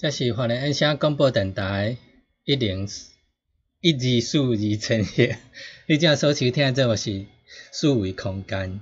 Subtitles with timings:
[0.00, 1.98] 这是华联音响广播电台
[2.44, 2.88] 一零
[3.82, 5.34] 一二四二千一，
[5.86, 7.26] 你正所收听这个是
[7.70, 8.80] 四维空间，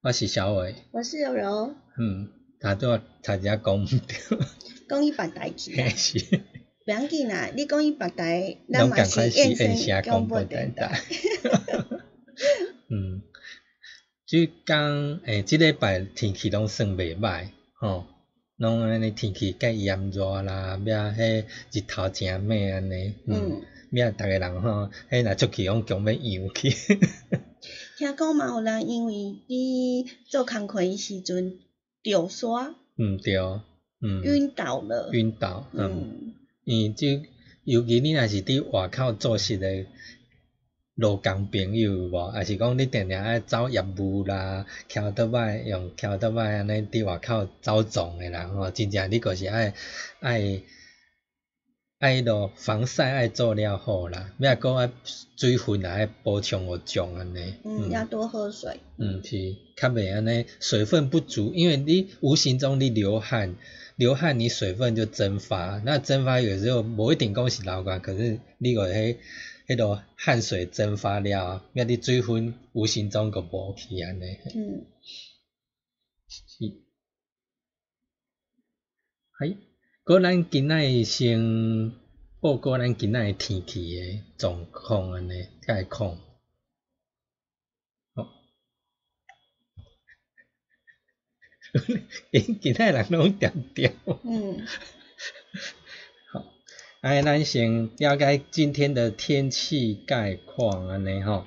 [0.00, 4.38] 我是小伟，我是柔柔，嗯，他拄啊差只讲毋对，
[4.88, 6.18] 讲伊别代志啊， 是，
[6.86, 10.94] 不要紧啦，你讲伊别台，咱拢共嘛是款是音声响广广播播电电台。
[10.94, 11.02] 台。
[12.88, 13.20] 嗯，
[14.24, 18.06] 即讲诶，即礼拜天气拢算袂歹，吼，
[18.62, 26.70] 拢安尼天气介炎热啦，尾啊，迄日头诚猛安尼，嗯嗯，尾啊，逐个人吼，迄若出去拢强要游去，
[27.98, 29.14] 听讲嘛有人因为
[29.48, 31.58] 伫做工课诶时阵
[32.04, 32.76] 掉沙。
[32.96, 33.36] 嗯对，
[34.00, 37.20] 嗯，晕倒了，晕倒，嗯，嗯，因为即
[37.64, 39.86] 尤其你若是伫外口做事诶。
[41.02, 49.74] 路工朋友有无，还是讲你定定爱走业务啦，翘倒摆用翘倒摆安尼伫外口走撞诶人吼，真正你就是爱
[50.20, 50.62] 爱
[51.98, 54.90] 爱迄落防晒爱做了好啦，要啊搁爱
[55.36, 63.56] 水分也爱补充互种安尼，嗯，要多喝水，嗯，是较袂安尼水分不足，因为你无形中你流汗，
[63.96, 69.16] 流汗你水分就蒸发，那蒸发有时候无一定讲是流汗，可是你个迄
[69.72, 74.86] 迄落汗水蒸发了，尾你水分无形中个无去安尼，嗯，
[76.28, 76.82] 是，
[79.38, 79.56] 嘿，
[80.04, 81.92] 搁咱今仔先
[82.40, 86.18] 报告咱今仔天气诶状况安尼，概况。
[92.60, 93.96] 今仔人拢点点。
[94.24, 95.01] 嗯，好，
[97.02, 101.44] 哎，咱先了解今天的天气概况安尼吼。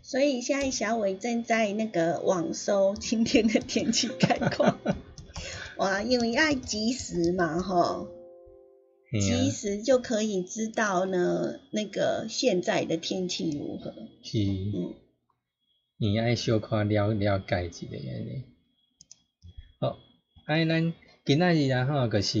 [0.00, 4.78] 所以现在小伟正在那个网搜今天的天气概况，
[5.78, 8.06] 哇，因为爱及时嘛，吼。
[9.10, 13.92] 及啊，时就可以知道呢，那个现在的天气如何。
[14.22, 14.94] 是，嗯，
[15.96, 18.57] 你爱小可了了解一下安尼。
[20.48, 20.94] 好，哎，咱
[21.26, 22.38] 今仔日啊吼，就是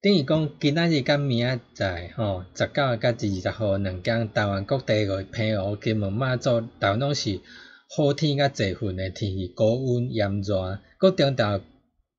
[0.00, 7.40] 等于讲今仔日甲明仔载吼，十九甲二十号两天，台湾各地个平湖、金门、马祖，台湾拢是
[7.88, 11.62] 好天甲侪云诶天气，高温炎热，搁中昼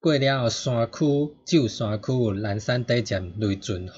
[0.01, 1.06] 过了后，山区
[1.45, 3.89] 只有山区有南山底渐雷阵雨，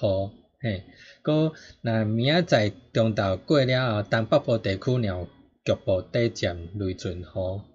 [0.62, 0.84] 嘿，
[1.24, 5.28] 搁若明仔载中昼过了后，东北部地区若有
[5.66, 7.26] 局部底渐雷阵雨，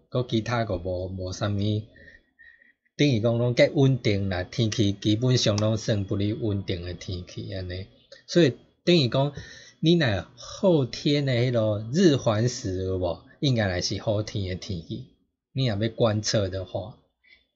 [0.09, 1.59] 搁其他个无无啥物。
[2.97, 7.87] 等于讲拢计稳定啦，天气基本上拢算不离稳定诶天气安尼，
[8.27, 8.53] 所以
[8.85, 9.33] 等于讲
[9.81, 15.07] 你若后天诶迄落日环食有无，应该来是好天诶天气。
[15.53, 16.99] 你若要观测的话，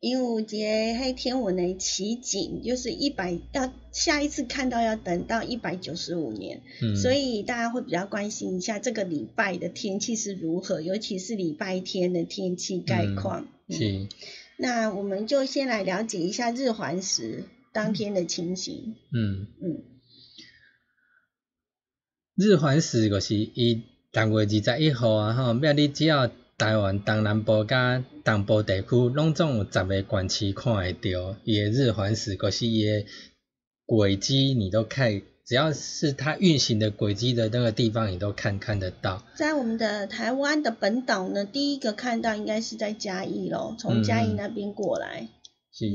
[0.01, 13.47] 因为有一个迄天文的奇景，就是一百要下一次看到要等到一百九十五年，嗯，所以大家会比较关心一下这个礼拜的天气是如何，尤其是礼拜天的天气概况。
[13.69, 14.09] 嗯是，
[14.61, 18.97] 那我们就先来了解一下日环食当天的情形。
[19.13, 19.85] 嗯，嗯，
[22.35, 33.07] 日环食就是伊六月二十一号啊吼，要你只要台湾东南部甲东部地区，拢总有十个县市看会到伊的日环食，就是伊的
[33.87, 39.23] 轨迹，你都看，只要是它运行的轨迹的那个地方，你都看看得到。
[39.35, 45.27] 在我们的台湾的本岛呢，第一个看到应该是在嘉义咯，从嘉义嗯嗯那边过来。
[45.73, 45.87] 是，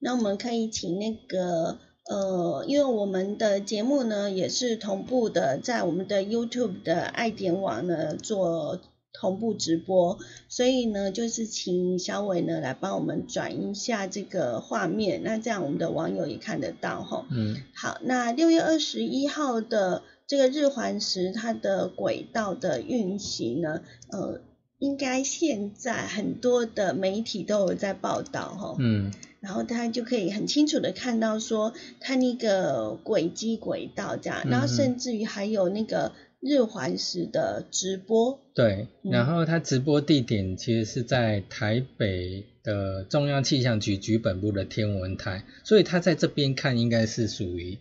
[0.00, 1.78] 那我们可以请那个
[2.10, 8.80] 呃，因为我们的节目呢也是同步的，在我们的 YouTube 的爱点网呢做
[9.14, 10.18] 同步直播，
[10.48, 17.24] 所以呢就是请小伟呢来帮我们转一下这个画面，那这样我们的网友也看得到哈。
[17.30, 24.40] 嗯好，那六月二十一号的这个日环食，它的轨道的运行呢，呃，
[24.78, 28.76] 应该现在很多的媒体都有在报道哈。
[28.78, 36.12] 嗯然后大家就可以很清楚的看到说它那个轨迹轨道这样，然后甚至于还有那个
[36.44, 47.78] 日环食的直播，对，嗯然后它直播地点其实是在台北的中央气象局局本部的天文台，所以它在这边看应该是属于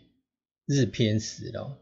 [0.65, 1.75] 日偏食咯，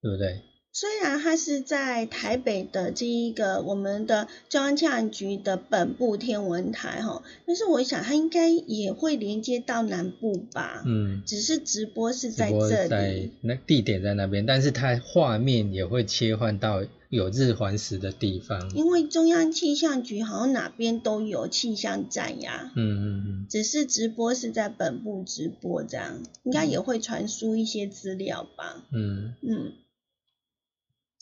[0.00, 0.40] 对不对？
[0.74, 18.70] 虽然它是在台北的这一个我们的中央气象局的本部天文台哈，但是我想它应该也会连接到南部吧，嗯，只是直播是在这在里，那地点在那边，但是它画面也会切换到有日环食的地方。
[18.74, 22.72] 因为中央气象局好像哪边都有气象站呀。
[22.74, 28.82] 嗯嗯嗯，只是直播是在本部直播，这样应该也会传输一些资料吧。
[28.90, 29.72] 嗯，嗯，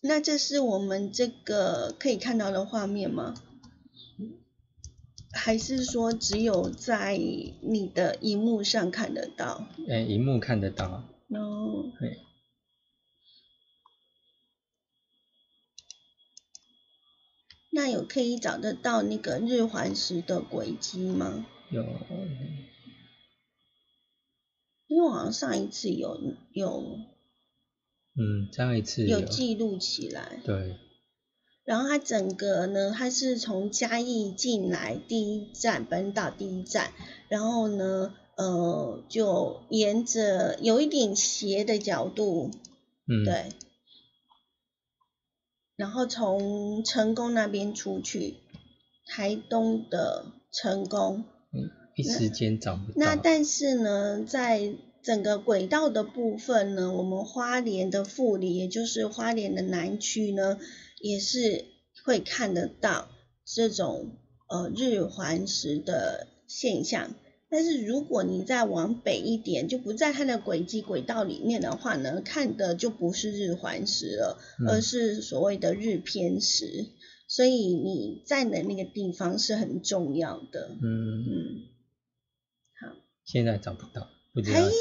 [0.02, 3.35] 那这是我们这个可以看到的画面吗？
[5.32, 9.69] 还是说只有在你的荧幕上看得到？
[9.87, 11.05] 诶，荧幕看得到。
[11.29, 12.19] 哦，对，
[17.70, 21.47] 那有可以找得到那个日环食的轨迹吗？
[21.70, 21.85] 有，
[24.88, 26.19] 因为我好像上一次有
[26.52, 26.99] 有
[28.17, 30.41] 嗯，上一次有记录起来。
[30.45, 30.77] 对，
[31.65, 36.93] 然后它整个呢，它是从嘉义进来第一站，本岛第一站，
[37.29, 42.51] 然后呢，呃，就沿着有一点斜的角度，
[43.07, 43.51] 嗯，，对，
[45.76, 48.38] 然后从成功那边出去，
[49.07, 52.95] 台东的成功，嗯，一时间找不到。
[52.97, 60.59] 那但是呢，在整个轨道的部分呢，我们花莲的富里，也就是花莲的南区呢，
[61.00, 61.64] 也是
[62.04, 63.09] 会看得到
[63.45, 67.14] 这种呃日环食的现象。
[67.49, 76.87] 但是如果你再往北一点，就不在它的轨迹轨道里面的话呢，看的就不是日环食了，嗯而是所谓的日偏食。
[77.26, 80.76] 所以你在的那个地方是很重要的。
[80.83, 81.62] 嗯，嗯。
[82.80, 84.72] 好现在找不到，不知道嘿。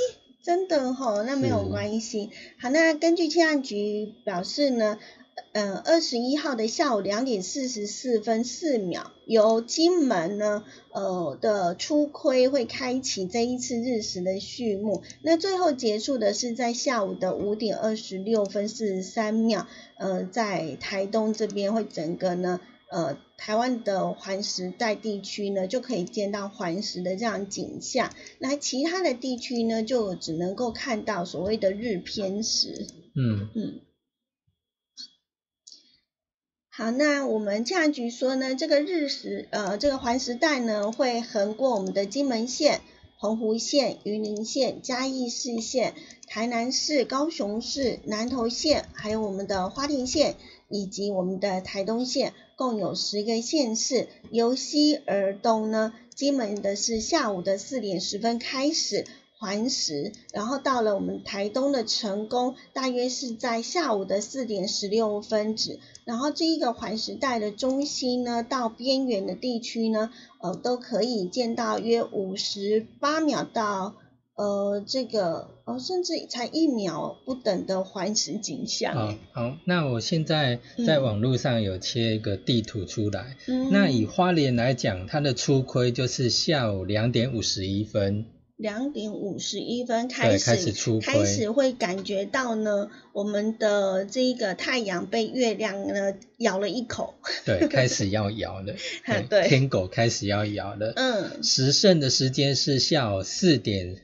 [0.42, 2.30] 真的吼，那没有关系。
[2.60, 4.98] 好，那根据气象局表示呢，
[5.52, 15.04] 呃，二十一号的下午两点四十四分四秒，由金门呢，呃的初亏会开启这一次日食的序幕。
[15.22, 22.62] 那最后结束的是在下午的五点二十六分四十三秒，呃，在台东这边会整个呢。
[22.92, 28.12] 呃，台湾的环时带地区呢，就可以见到环食的这样景象。
[28.40, 32.88] 那其他的地区呢，就只能够看到所谓的日偏食。
[33.16, 33.82] 嗯嗯，
[36.70, 42.82] 好，那我们气象局说呢，这个日食呃，这个环时带呢，会横过我们的金门县、
[43.20, 45.94] 澎湖县、云林县、嘉义市县、
[46.28, 50.38] 台南市、高雄市、南投县，还有我们的花莲县
[50.70, 54.08] 以及我们的台东县，共有十个县市。
[54.32, 59.06] 由西而东呢，金门的是下午的四点十分开始。
[59.42, 65.80] 环食，然后到了我们台东的成功，大约是在下午的四点十六分止。
[66.04, 70.12] 然后这一个环时带的中心呢，到边缘的地区呢，
[70.42, 73.96] 呃，都可以见到约五十八秒到
[74.40, 79.18] 呃这个哦甚至才一秒不等的环食景象好欸。
[79.34, 83.36] 好，那我现在在网络上有切一个地图出来。
[83.48, 88.28] 嗯那以花莲来讲，它的初亏就是下午两点五十一分。
[88.56, 97.14] 两点五十一分开始开始出开始会感觉到呢，我们的这个太阳被月亮呢咬了一口。
[97.46, 98.74] 对，开始要咬了。
[99.04, 100.92] 哎对天狗开始要咬了。
[100.96, 103.96] 嗯，时盛的时间是下午四点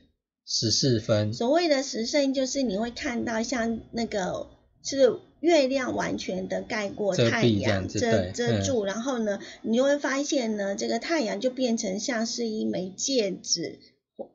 [0.46, 1.34] 十四分。
[1.34, 4.48] 所谓的时盛就是你会看到像那个
[4.84, 13.80] 是月亮完全的盖过太阳，遮遮住，然后呢，你就会发现呢，这个太阳就变成像是一枚戒指，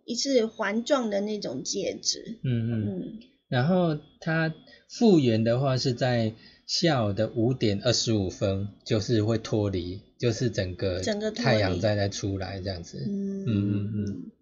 [0.04, 2.38] 一是环状的那种戒指。
[2.44, 2.84] 嗯嗯。
[2.86, 4.54] 嗯，然后它
[4.88, 6.34] 复原的话是在
[6.66, 12.98] 下午的五点二十五分，就是会脱离，就是整个整个太阳再再出来这样子。
[13.08, 14.32] 嗯嗯嗯嗯。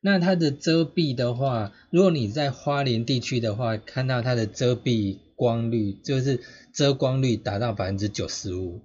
[0.00, 6.40] 那它的遮蔽的话，如果你在花莲地区的话，看到它的遮蔽光率，就是
[6.74, 8.80] 遮光率达到百分之九十五。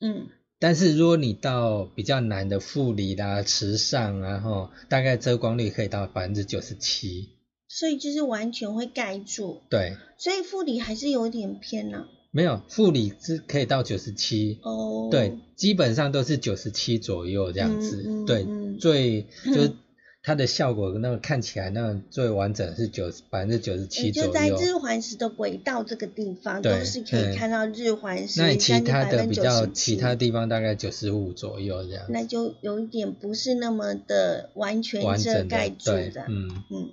[0.00, 7.30] 嗯，但是如果你到比较南的富里啦、池上啊，吼，大概遮光率可以到百分之九十七。
[7.66, 14.60] 所以就是完全会盖住，对，所以富里还是有点偏呢、没有富里是可以到九十七。
[14.62, 18.04] 哦，对，基本上都是九十七左右这样子。
[18.06, 19.72] 嗯嗯对，嗯最就是
[20.26, 24.48] 它的效果，那个看起来那个最完整是九百分之九十七左右就在。
[24.48, 32.06] 日环食的轨道这个地方，都是可以嗯看到日环食那其他的比较其他地方大概九十五左右这样。
[32.08, 36.90] 那就有一点不是那么的完全遮盖住的，的，嗯，嗯。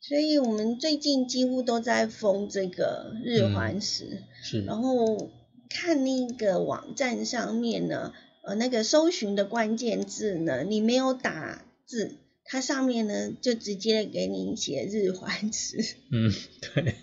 [0.00, 5.30] 所以我们最近几乎都在封这个日嗯环食，是，然后
[5.68, 8.12] 看那个网站上面呢，
[8.44, 15.96] 呃，那个搜寻的关键字呢，你没有打字，它上面呢就直接给你写日环食。
[16.10, 16.32] 嗯，
[16.74, 16.94] 对，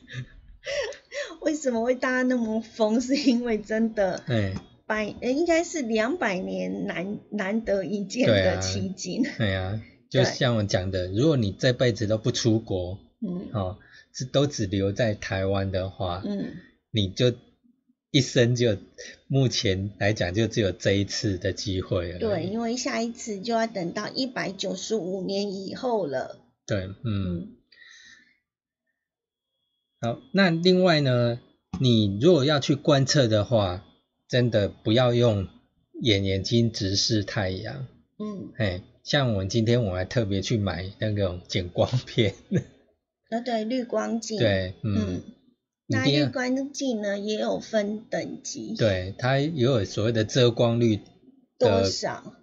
[1.41, 2.99] 为什么会大家那么疯？
[2.99, 4.55] 是因为真的哎，
[4.87, 9.23] 百，呃应该是两百年难难得一见的对啊奇景。
[9.37, 9.79] 哎呀，
[10.09, 13.77] 就像我讲的，如果你这辈子都不出国，嗯哦，
[14.11, 16.55] 是都只留在台湾的话，嗯，
[16.89, 17.31] 你就
[18.11, 18.77] 一生就
[19.27, 22.19] 目前来讲就只有这一次的机会了。
[22.19, 26.39] 对，因为下一次就要等到一百九十五年以后了。
[26.65, 27.55] 对，嗯，嗯。
[30.01, 31.39] 好，那另外呢，
[31.79, 33.85] 你如果要去观测的话，
[34.27, 35.47] 真的不要用
[36.01, 37.87] 眼眼睛直视太阳，
[38.17, 42.33] 嗯，哎，像我们今天我还特别去买那种减光片，
[43.29, 44.39] 呃对，绿光镜。
[44.39, 45.23] 对，嗯，嗯，
[45.89, 50.99] 一那定要绿光镜呢也有分等级，对，它也有所谓的遮光率
[51.57, 52.35] 多，少？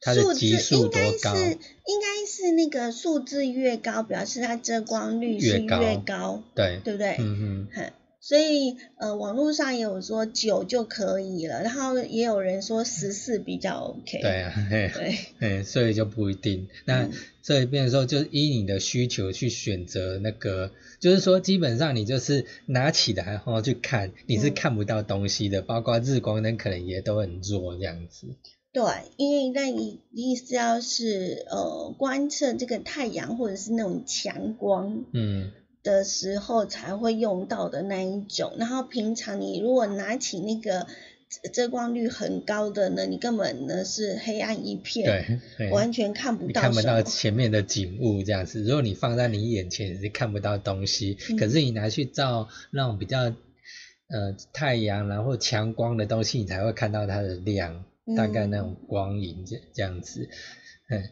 [0.00, 1.36] 它的数字级数多应该高？
[1.36, 7.16] 是应该是那个数字越高，表示它遮光率是越高越高，对，对不对？
[7.20, 14.20] 嗯嗯，哼所以呃，网络上也有说九就可以了，然后也有人说十四比较 OK。
[14.20, 16.68] 对啊，嘿，对，哎，所以就不一定。
[16.84, 20.70] 那嗯所以变成说，就是依你的需求去选择那个，
[21.00, 28.26] 就是说基本上你就是拿起来然后去看，你是嗯看不到东西的，包括日光灯可能也都很弱这样子。
[28.70, 28.84] 对，
[29.16, 35.50] 因为那你意思要是呃观测这个太阳或者是那种强光嗯，
[35.82, 40.86] 的时候才会用到的那一种，然后平常你如果拿起那个
[41.42, 47.02] 遮遮光率很高的呢，你根本呢是黑暗一片，对，对完全看不到看不到。
[47.02, 48.62] 前面的景物这样子。
[48.62, 51.16] 如果你放在你眼前，你是看不到东西。
[51.30, 57.84] 嗯可是你拿去照那种比较呃太阳然后强光的东西，你才会看到它的亮，
[58.16, 60.30] 大概那种光影这这样子。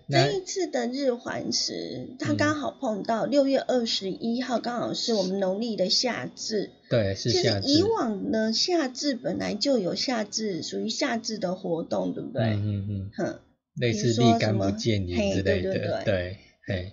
[0.08, 6.70] 这一次的日环食，它嗯刚好碰到六月二十一号，刚好是我们农历的夏至。
[6.88, 7.68] 对是其夏至。
[7.68, 12.42] 实以往呢，夏至本来就有夏至，属于夏至的活动，对不对？
[12.42, 13.40] 嗯嗯嗯，哼。
[13.78, 16.92] 类似立竿什么不见影嘿之类的，对对对对，嘿，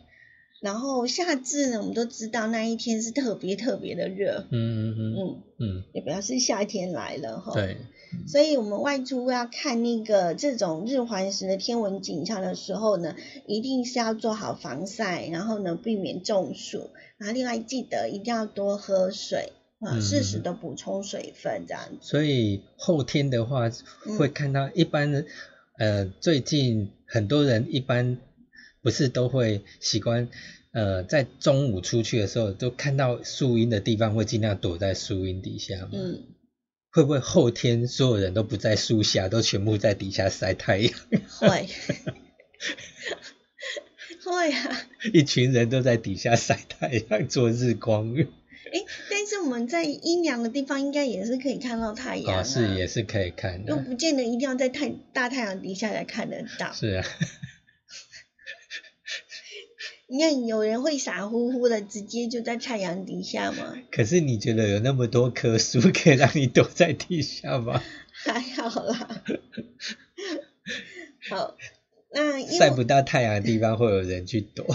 [0.63, 7.51] 然后夏至呢，我们都知道那一天是特别特别的热，嗯嗯嗯嗯，嗯，也表示夏天来了哈。。
[7.53, 7.75] 对，
[8.27, 13.13] 所以，我们外出要看那个这种日环食的天文景象的时候呢，
[13.45, 16.91] 一定是要做好防晒，然后呢，避免中暑。
[17.17, 21.97] 然后，另外记得一定要多喝水啊，嗯适时的补充水分，这样子。
[21.99, 23.67] 所以后天的话
[24.05, 25.25] 嗯会看到一般的，
[25.77, 28.17] 呃，最近很多人一般
[28.83, 30.29] 不是都会习惯。
[30.71, 35.89] 呃，在中午出去的时候，都看到树荫的地方，会尽量躲在树荫底下嘛。
[35.93, 36.23] 嗯，
[36.91, 40.93] 会不会后天所有人都不在树下，都全部在底下晒太阳？
[41.29, 41.67] 会。
[44.25, 48.27] 会啊，一群人都在底下晒太阳做日光浴。
[48.71, 48.79] 哎，
[49.11, 53.83] 但是我们在阴凉的地方应该也是可以看到太阳、啊，哦，是也是可以看的又的。
[53.83, 56.71] 不见得一定要在太大太阳底下才看得到。
[56.71, 57.05] 是啊，
[60.07, 63.73] 你看有人会傻乎乎的直接就在太阳底下吗？
[63.91, 67.81] 可是你觉得有那么多棵树可以让你躲在地下吗？
[68.25, 69.23] 还好啦。
[71.29, 71.55] 好，
[72.11, 74.65] 那晒不到太阳的地方会有人去躲，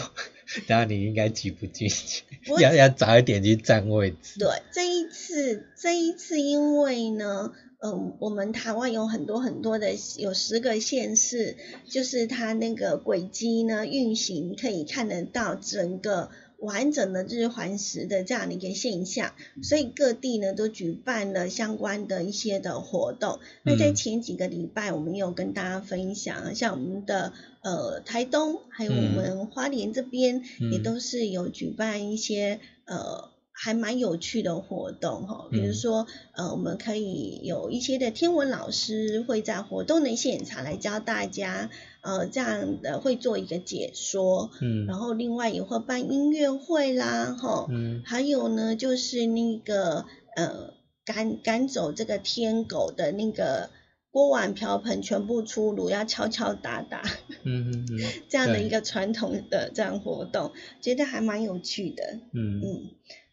[0.66, 2.24] 然后你应该挤不进去，
[2.60, 4.40] 要要早一点去占位置。
[4.40, 11.56] 对这一次，这一次因为呢，嗯，我们台湾有很多很多的，有十个县市，
[11.88, 19.32] 就是它那个轨迹呢运行可以看得到整个完整的日环食的这样的一个现象，
[19.62, 23.38] 所以各地呢都举办了相关的一些的活动。
[23.62, 27.32] 那在嗯前几个礼拜，我们有跟大家分享，像我们的
[27.62, 30.42] 呃台东，还有我嗯们花莲这边，
[30.72, 33.30] 也嗯都是有举办一些呃。
[33.60, 35.74] 还蛮有趣的活动哈，比如嗯。
[35.74, 41.68] 说，呃，我们可以有一些的天文老师会在活动的现场来教大家，
[42.02, 44.86] 呃，这样的会做一个解说，嗯。
[44.86, 48.00] 然后另外也会办音乐会啦，哈，嗯。
[48.06, 50.04] 还有呢，就是那个
[50.36, 50.74] 呃
[51.04, 53.70] 赶赶走这个天狗的那个
[54.12, 57.02] 锅碗瓢盆全部出炉，要敲敲打打
[57.42, 57.98] 嗯嗯嗯。
[58.30, 62.20] 这样的一个传统的这样活动，觉得还蛮有趣的。
[62.32, 62.60] 嗯。
[62.62, 62.90] 嗯，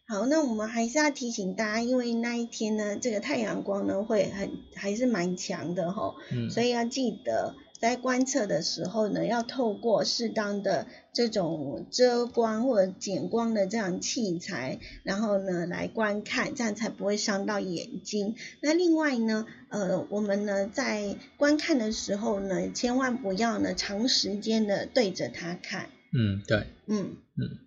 [0.08, 18.36] 好，那我们还是要提醒大家，因为那一天呢，这个太阳光呢会很还是蛮强的哈，嗯，所以要记得在观测的时候呢，要透过适当的这种遮光或者减光的这样器材，然后呢来观看，这样才不会伤到眼睛。
[18.60, 26.66] 那另外呢，呃，我们呢在观看的时候呢，千万不要呢长时间的对着它看，嗯对。
[26.86, 27.16] 嗯。
[27.38, 27.58] 嗯，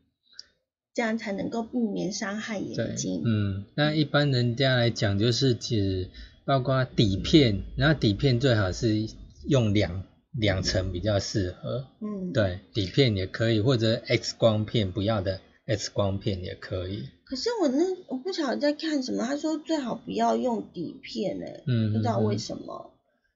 [0.99, 3.23] 这样才能够避免伤害眼睛。
[3.25, 6.09] 嗯，那一般人家来讲就是指
[6.43, 9.07] 包括底片，然后底片最好是
[9.47, 10.03] 用两
[10.37, 11.85] 两层比较适合。
[12.01, 12.33] 嗯，。
[12.33, 17.05] 对，底片也可以，或者 X 光片不要的 X 光片也可以。
[17.23, 17.77] 可是我那
[18.09, 22.37] 我不晓得在看什么，他说最好不要用底片诶、嗯，不知道为。
[22.37, 22.91] 什么。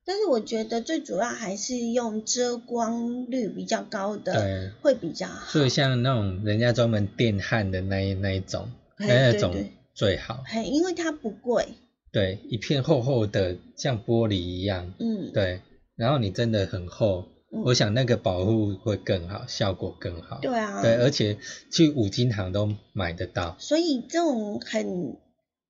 [0.06, 5.50] 但是我觉得最主要还是用遮光率比较高的对，会比较好。
[5.50, 9.56] 所以像那种人家专门电焊的那一那一种，那那种
[9.94, 10.44] 最好。
[10.46, 11.68] 嘿，因为它不贵，
[12.12, 14.94] 对，一片厚厚的，像玻璃一样。
[15.00, 15.62] 嗯，对，
[15.96, 20.39] 然后你真的很厚，嗯我想那个保护会更好，效果更好。
[20.42, 21.38] 对啊，对，而且
[21.72, 23.56] 去五金行都买得到。
[23.60, 25.18] 所以这种很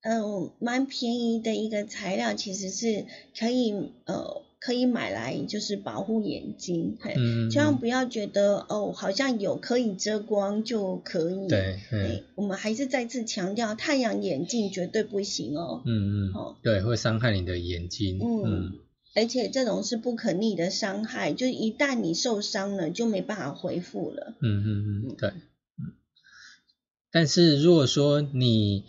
[0.04, 3.06] 嗯蛮便宜的一个材料，其实是
[3.38, 3.72] 可以
[4.06, 15.82] 呃可以买来就是保护眼睛，嘿，嗯，千万不要觉得哦好像有可以遮光就可以，对，嗯哎，我们还是再次强调，太阳眼镜绝对不行哦。
[15.86, 18.20] 嗯嗯哦，对，会伤害你的眼睛。
[18.22, 18.72] 嗯嗯
[19.16, 24.34] 而且这种是不可逆的伤害，就一旦你受伤了，就没办法恢复了。
[24.42, 25.94] 嗯嗯嗯，对，嗯。
[27.12, 28.86] 但是如果说你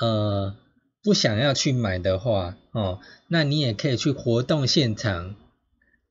[0.00, 0.56] 呃
[1.02, 5.36] 不想要去买的话，哦，那你也可以去活动现场，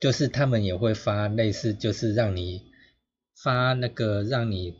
[0.00, 2.62] 就是他们也会发类似，就是让你
[3.36, 4.74] 发那个让你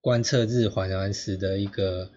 [0.00, 2.10] 观测日环环食的一个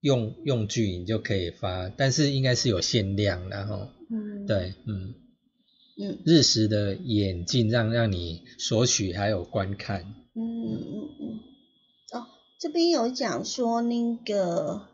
[0.00, 3.88] 用用具，你就可以发，但是应该是有限量然后。
[4.10, 5.14] 嗯，，对，嗯，
[5.98, 10.14] 嗯日食的眼镜让让你索取还有观看。
[10.34, 11.40] 嗯嗯嗯。
[12.12, 12.26] 哦，
[12.58, 14.88] 这边有讲说那个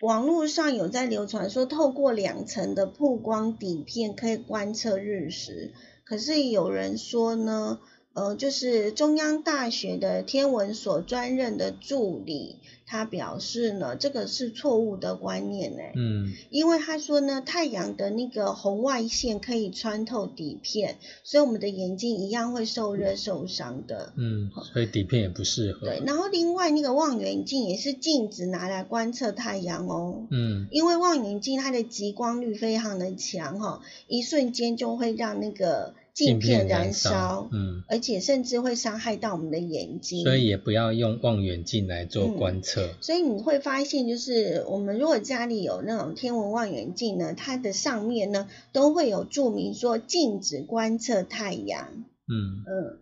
[0.00, 5.72] 网络上有在流传说，透过两层的曝光底片可以观测日食，
[6.04, 7.78] 可是有人说呢。
[8.12, 15.82] 呃，就是中央大学的天文所专任的助理，他表示呢，这个是错误的观念呢。
[15.94, 24.12] 嗯因为他说呢，太阳的那个红外线可以穿透底片，所以我们的眼睛一样会受热受伤的。
[24.16, 25.86] 嗯，所以底片也不适合。
[25.86, 40.24] 对，然后另外那个望远镜也是禁止拿来观测太阳哦，嗯因为望远镜它的极光率非常的强哈、一瞬间就会让那个镜片燃烧，嗯，而且甚至会伤害到我们的眼睛。
[40.24, 42.88] 所以也不要用望远镜来做嗯观测。
[43.00, 52.04] 所以你会发现，就是我们如果家里有那种天文望远镜呢，它的上面呢都会有注明说禁止观测太阳。
[52.26, 52.98] 嗯嗯，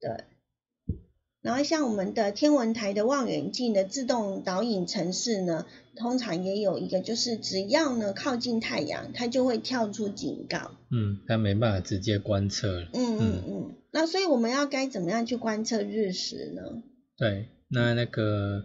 [0.00, 0.24] 对。
[1.42, 10.70] 然后像我们的天文台的望远镜的自动导引程式呢，通常也有一个，就是只要呢靠近太阳，它就会跳出警告。
[10.90, 12.88] 嗯，它没办法直接观测了。
[12.94, 13.74] 嗯嗯嗯。
[13.90, 16.62] 那所以我们要该怎么样去观测日食呢？
[17.18, 18.62] 对，那那个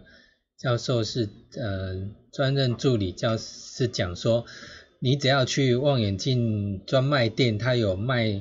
[0.56, 1.28] 教授是
[1.60, 4.44] 呃专任助理教是讲说，
[5.00, 8.40] 你只要去望远镜专卖店，它有卖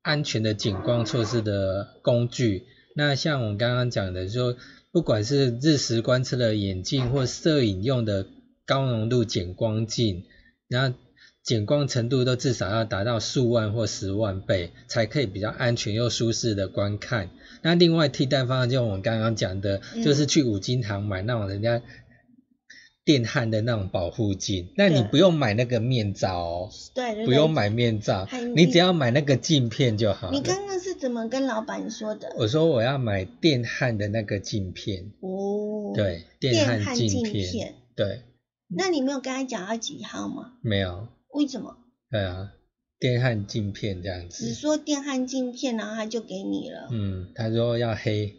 [0.00, 2.64] 安全的景光措施的工具。
[2.96, 4.56] 那像我刚刚讲的，说
[4.90, 8.26] 不管是日食观测的眼镜或摄影用的
[8.64, 10.24] 高浓度减光镜，
[10.66, 10.96] 然后
[11.42, 17.28] 减光程度都至少要达到数万或十万倍，才可以比较安全又舒适的观看。
[17.60, 21.82] 那另外替代方案就我们刚刚讲的，就是去五金行买那种人家。
[23.06, 30.32] 电焊的那种保护镜，那你不用买那个面罩哦，对，不用买面罩，你只要买那个镜片就好。
[30.32, 32.34] 你刚刚是怎么跟老板说的？
[32.36, 35.12] 我说我要买电焊的那个镜片。
[35.20, 37.76] 哦，对，电焊镜片。
[37.94, 38.22] 对。
[38.68, 40.54] 那你没有跟他讲要几号吗？
[40.60, 41.06] 没有。
[41.32, 41.76] 为什么？
[42.10, 42.54] 对啊，
[42.98, 44.46] 电焊镜片这样子。
[44.46, 46.88] 只说电焊镜片，然后他就给你了。
[46.90, 48.34] 嗯，他说要黑，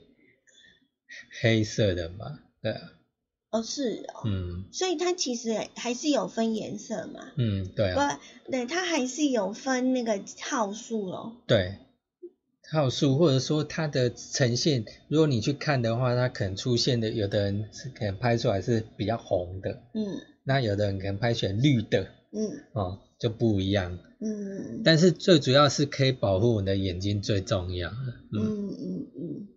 [1.42, 2.82] 黑色的嘛，对啊。
[3.50, 11.38] 哦，是哦，嗯，所以它其实还是有分颜色嘛，嗯，对啊，不，对，它还是有分那个号数咯。
[11.48, 11.78] 对，
[12.70, 27.90] 号数或者说它的呈现，如果你去看的话，它可能出现的，有的人是可能拍出来是比较红的，嗯，那有的人可能拍出来绿的，嗯，哦，就不一样，嗯，但是最主要是可以保护我的眼睛最重要，
[28.34, 29.48] 嗯嗯嗯，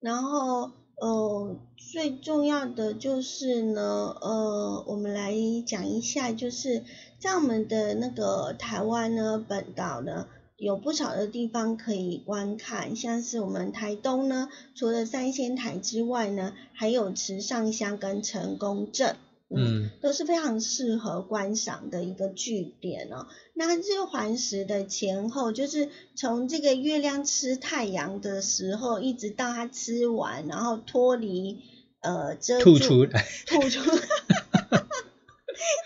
[0.00, 0.70] 然后。
[1.02, 5.34] 呃，最重要的就是呢，呃，我们来
[5.66, 6.84] 讲一下，就是
[7.18, 19.16] 在我们的那个台湾呢，本岛呢，有不少的地方可以观看，像是我们台东呢，除了三仙台之外呢，还有池上乡跟成功镇。
[19.56, 23.26] 嗯，都是非常适合观赏的一个据点哦。
[23.54, 31.58] 那日环食的前后，就是从这个月亮吃太阳的时候，一直到它吃完，然后脱离
[32.00, 33.80] 呃遮吐出来，吐出，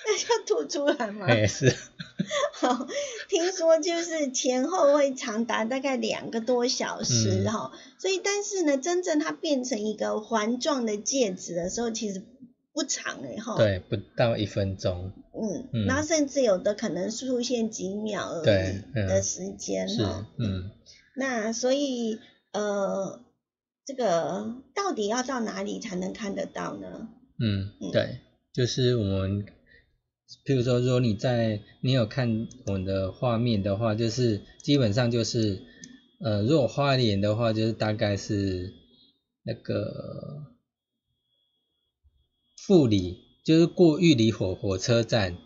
[0.07, 1.29] 那叫吐出来吗？
[1.35, 1.75] 也是。
[2.53, 2.89] 好，
[3.29, 7.73] 听说就是前后会长达大概两个多小时哈。
[7.99, 12.23] 所以，但是呢，真正它变成一个环状的戒指的时候，其实。
[12.77, 20.71] 不长哎哈，对，不到一分钟，嗯，然后甚至有的可能出现几秒而已的时间哈，嗯，
[21.17, 22.19] 那所以
[22.53, 23.25] 呃，
[23.87, 27.09] 这个到底要到哪里才能看得到呢？
[27.41, 28.19] 嗯，对，
[28.53, 29.47] 就是我们，
[30.45, 35.63] 譬如说，如果你在你有看我们的画面的话，就是基本上就是
[36.21, 38.75] 呃，如果花莲的话，就是大概是
[39.45, 40.53] 那个。
[42.57, 45.37] 富里就是过玉里火火车站，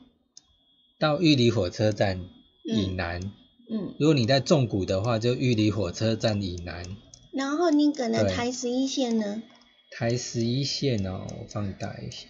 [0.99, 2.21] 到玉里火车站
[2.65, 3.21] 以南。
[3.69, 3.95] 嗯。
[3.99, 6.85] 如果你在纵谷的话，就玉里火车站以南。
[7.33, 8.27] 然后你可能？
[8.27, 9.43] 台十一线呢？
[9.91, 12.29] 台十一线哦，我放大一下。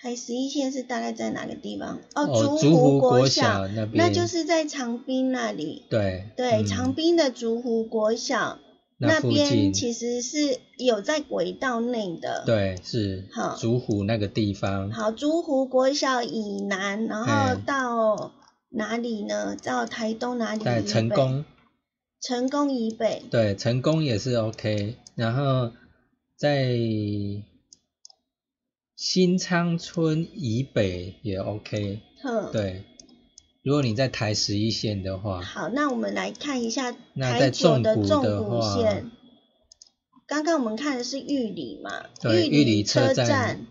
[0.00, 2.00] 台十一线是大概在哪个地方？
[2.14, 3.92] 哦，竹湖国小那边。
[3.96, 5.84] 那就是在长滨那里。
[5.90, 6.30] 对。
[6.36, 8.58] 对，长滨的竹湖国小。
[9.00, 14.90] 那边其实是有在轨道内的，对，是好竹湖那个地方。
[14.90, 18.32] 好，竹湖国小以南，然后到
[18.70, 19.56] 哪里呢？
[19.56, 20.62] 到台东哪里？
[20.62, 21.44] 在成功。
[22.20, 23.22] 成功以北。
[23.30, 24.96] 对，成功也是 OK。
[25.14, 25.72] 然后
[26.36, 26.76] 在
[28.96, 32.00] 新昌村以北也 OK。
[32.22, 32.84] 哼，对。
[33.62, 39.10] 如果你在台十一线的话，好，那我们来看一下台九的纵谷线。
[40.28, 41.90] 刚刚我们看的是玉里嘛，
[42.30, 43.66] 玉里车站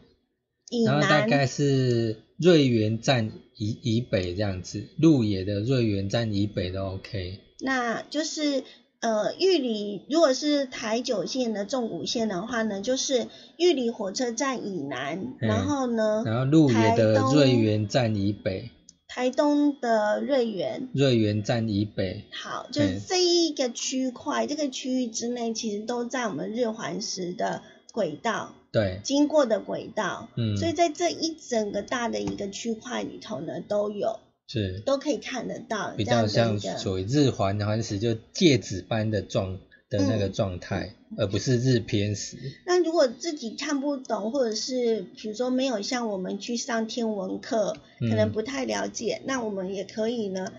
[0.72, 7.39] 以南，大概是瑞园站以以北这样子，鹿野的瑞园站以北都 OK。
[7.60, 8.63] 那就是
[9.02, 18.72] 呃玉里，如果是台九线的纵谷线的话呢，就是玉里火车站以南，然后呢，然后鹿野的瑞园站以北。
[19.08, 39.58] 台东的瑞园，瑞园站以北，好，就是这一个区块，这个区域之内，其实都在我们日环食的轨道，对，经过的轨道，嗯，所以在这一整个大的一个区块里头呢，都有，是，都可以看得到，比较像属于日环环食，就戒指般的状。
[39.89, 42.38] 的那个状态，而不是日偏食。
[42.65, 50.52] 那如果自己看不懂，或者是比如说没有像我们去上天文课，可能不太了解，那我们也可以呢，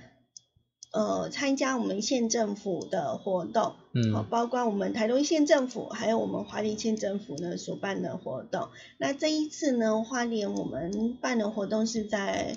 [0.92, 8.68] 呃参加我们县政府的活动，嗯好，包括我们台东县政府，还有我们花莲县政府呢所办的活动。
[8.98, 12.56] 那这一次呢，花莲我们办的活动是在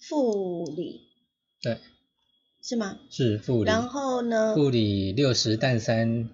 [0.00, 1.00] 富里，
[1.60, 1.78] 对，
[2.66, 2.98] 是吗？
[3.10, 6.28] 是富里，然后呢，富里六十担山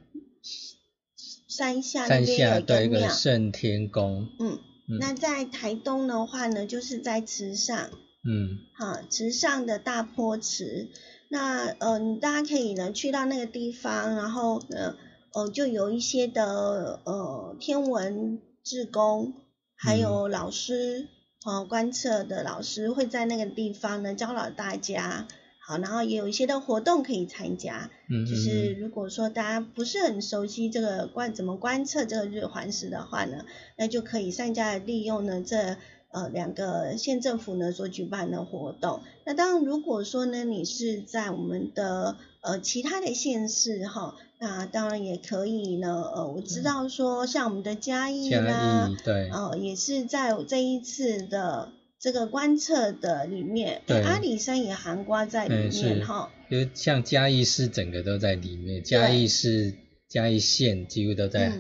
[1.47, 7.90] 山下那山边有一下对一个圣天宫，嗯，嗯那在台东的话呢，就是在池上，
[8.25, 10.88] 嗯好，池上的大坡池。
[11.29, 14.97] 那呃，你大家可以呢去到那个地方，然后呢，
[15.35, 19.35] 呃，就有一些的呃天文志工，
[19.77, 21.09] 还有老师，
[21.45, 25.29] 呃，观测的老师会在那个地方呢教导大家。
[25.64, 27.88] 好，然后也有一些的活动可以参加。
[28.11, 33.44] 嗯，就是如果说大家不是很熟悉这个观怎么观测这个日环食的话呢，
[33.79, 35.77] 那就可以善加利用呢这
[36.11, 39.03] 呃两个县政府呢所举办的活动。
[39.25, 51.70] 那当然，如果说呢你是在我们的呃其他的县市哈，那当然也可以呢呃我知道说像我们的嘉义啦，义对，呃也是在这一次的。
[52.03, 54.03] 这个观测的里面，对。
[54.03, 56.33] 阿里山也含刮在里面哈。
[56.51, 59.73] 就像嘉义市整个都在里面，嘉义市、
[60.09, 61.53] 嘉义县几乎都在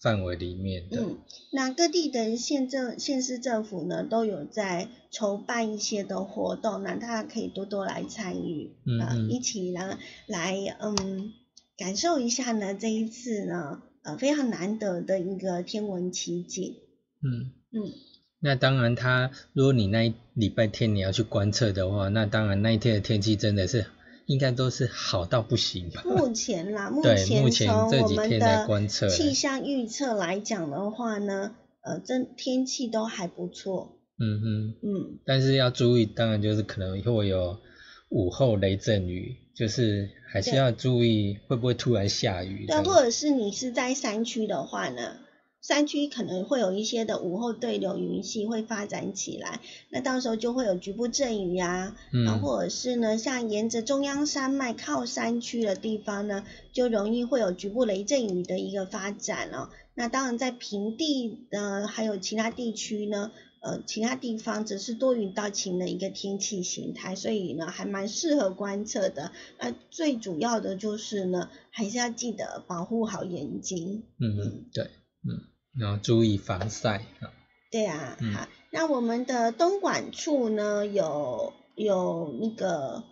[0.00, 1.02] 范围里面的。
[1.02, 1.18] 嗯，
[1.52, 9.28] 那各地的县政、县市政府呢，都有在筹办一些的活动，那大家可以多多来参与，呃，嗯。
[9.28, 11.34] 嗯一起呢来嗯
[11.76, 16.76] 感受一下呢这一次呢呃非常难得的一个天文奇景，
[17.22, 17.92] 嗯，嗯，
[18.44, 23.86] 那当然它，如果你那一礼拜天你要去观测的话，那当然那一天的天气真的是
[24.26, 26.02] 应该都是好到不行吧？
[26.04, 37.56] 目前啦，目 对目前这我们几天的的观测气象预测来讲的话呢，呃，真天气都还不错，嗯哼，嗯，但是要注意，当然就是可能会有
[38.10, 45.16] 午后雷阵雨，就是还是要注意会不会突然下雨这对，或者是你是在山区的话呢，
[45.66, 59.70] 山区可能会有一些的午后对流云系会发展起来，那到时候就会有局部阵雨啊，嗯然后或者是呢，像沿着中央山脉靠山区的地方呢，就容易会有局部雷阵雨的一个发展哦。
[59.94, 63.32] 那当然在平地呃还有其他地区呢。
[63.66, 69.32] 呃，其他地方只是多云到晴的一个天气形态，所以呢，还蛮适合观测的。
[69.58, 74.02] 那最主要的就是呢，还是要记得保护好眼睛。
[74.20, 77.30] 嗯嗯，对，嗯，然后注意防晒啊。
[77.70, 83.02] 对啊，嗯好，那我们的东莞处呢，有有那个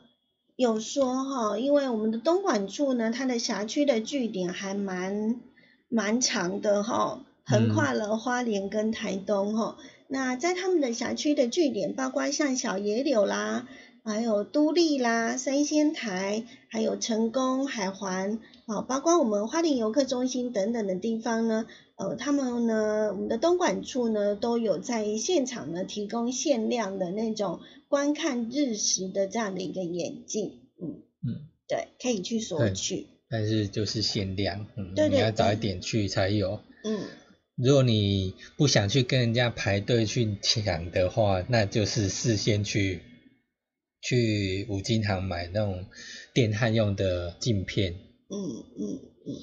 [0.55, 5.40] 有说哈，因为我们的东莞处呢，它的辖区的据点还蛮
[5.88, 9.77] 蛮长的哈，横嗯跨了花莲跟台东哈。
[10.07, 13.66] 那在他们的辖区的据点，包括像小野柳啦，
[14.05, 18.38] 还有都立啦、三仙台，还有成功、海环，
[18.73, 36.61] 啊，包括我们花莲游客中心等等的地方呢，呃，他们呢，我们的东莞处呢，都有在现场呢提供限量的那种观看日食的这样的一个眼镜，嗯嗯，对，可以去索取，但是就是限量，嗯，对对你要早一点去才有。
[36.85, 37.01] 嗯，
[37.57, 43.03] 如果你不想去跟人家排队去抢的话，那就是事先去
[44.01, 45.85] 去五金行买那种
[46.33, 47.95] 电焊用的镜片。
[48.35, 49.37] 嗯嗯嗯，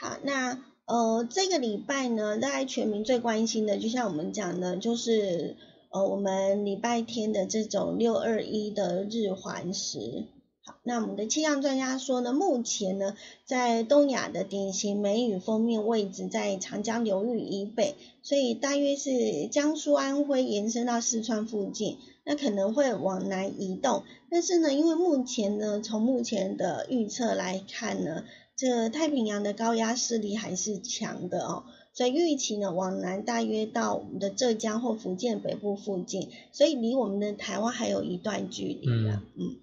[0.00, 5.54] 好，那呃这个礼拜呢，大家全民最关心的，就像我们讲的，就是
[5.90, 10.24] 呃我们礼拜天的这种六二一的日环食。
[10.62, 21.98] 好，那我们的气象专家说呢，目前呢，在东亚的典型梅雨封面位置在长江流域以北，所以大约是江苏、安徽延伸到四川附近，
[22.28, 24.04] 那可能会往南移动。
[24.30, 31.64] 但是呢，因为目前呢，从目前的预测来看呢，这太平洋的高压势力还是强的哦，
[31.94, 39.56] 所以预期呢往南大约到我们的浙江或福建北部附近，所以离我们的台湾还有一段距离了，嗯，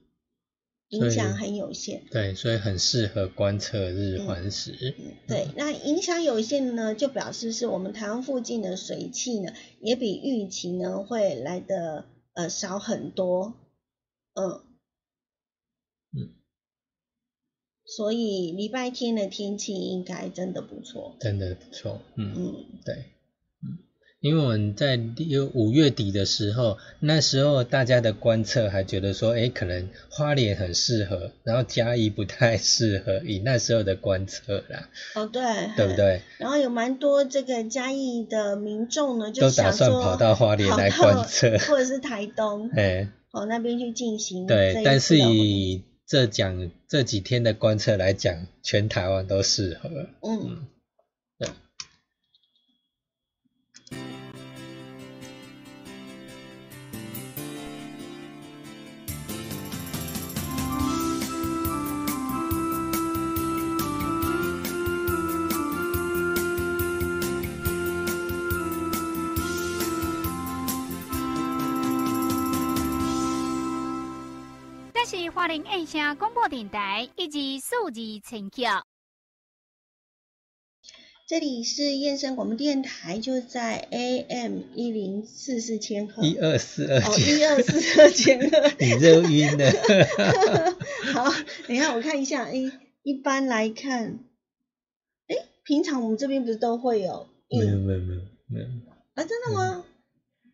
[0.89, 2.01] 影响很有限。
[2.09, 4.95] 对，所以很适合观测日环食。
[4.97, 13.53] 嗯，对，那影响有限呢，就表示是我们台湾附近的水汽呢，也比预期呢会来的呃少很多，
[14.35, 14.63] 嗯，
[16.13, 16.29] 嗯，
[17.85, 22.01] 所以礼拜天的天气应该真的不错，真的不错。
[22.15, 23.05] 嗯，嗯，对，
[23.63, 23.79] 嗯，
[24.25, 35.43] 因为我们在六五月底的时候，那时候大家的观测还觉得说，哎，可能花莲很适合，然后嘉义不太适合，以那时候的观测啦，哦，对，
[35.77, 36.21] 对不对？
[36.39, 49.89] 然后有蛮多这个嘉义的民众呢，就都打算跑到花莲来观测，或者是台东， 哎，往那边去进行对但是以这讲这几天的观测来讲，全台湾都适合。
[50.27, 50.65] 嗯。
[75.35, 78.85] 花莲印象广播电台以及数字陈桥。
[81.27, 86.23] 这里是燕声广播电台，就在 AM 一零四四千赫。
[86.23, 88.71] 一二四二哦，一二四二千赫。
[88.79, 89.69] 你热晕了。
[91.11, 91.25] 好，
[91.67, 92.71] 等一下我看一下，诶，
[93.03, 94.19] 一般来看，
[95.27, 98.65] 诶，平常我们这边不是都会有没有印没有没有没有，
[99.15, 99.25] 啊？
[99.25, 99.83] 真的吗？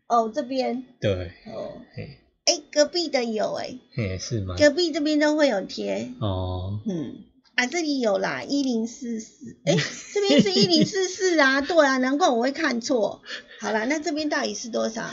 [0.07, 4.55] 哦，这边对，哦，嘿诶，隔壁的有诶，嘿是吗？
[4.57, 7.23] 隔壁这边都会有贴，哦，嗯。
[7.53, 9.75] 啊，这里有啦，一零四四，哎，
[10.13, 13.21] 这边是一零四四啊， 对啊，难怪我会看错。
[13.59, 15.03] 好啦，那这边到底是多少？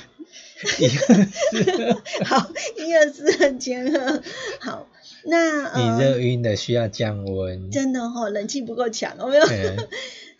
[0.78, 4.22] 一二四， 好，一二四很千二。
[4.60, 4.88] 好，
[5.24, 7.70] 那你热呃，晕的，需要降温。
[7.70, 9.44] 真的哈、冷气不够强，有没有？
[9.44, 9.88] 嗯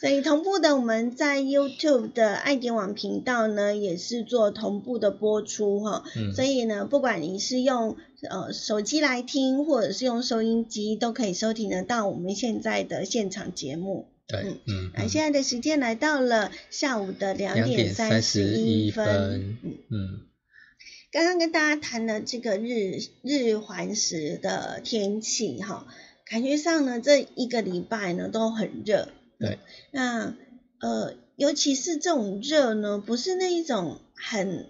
[0.01, 6.05] 所以同步的，我们在 YouTube 的爱点网频道呢，也是做同步的播出哈。
[6.17, 7.97] 嗯所以呢，不管你是用
[8.31, 14.07] 呃手机来听，或者是用收音机，都可以收听得到我们现在的现场节目。
[14.29, 19.05] 对嗯，嗯，啊，现在的时间来到了下午的两两点三三十一分。
[19.05, 20.21] 分嗯，，嗯
[21.11, 25.87] 刚刚跟大家谈了这个日日环食的天气哈，
[26.31, 29.09] 感觉上呢这一个礼拜呢都很热。
[29.39, 29.59] 对，
[29.93, 30.35] 那
[30.81, 34.67] 呃，尤其是这种热呢，不是那一种很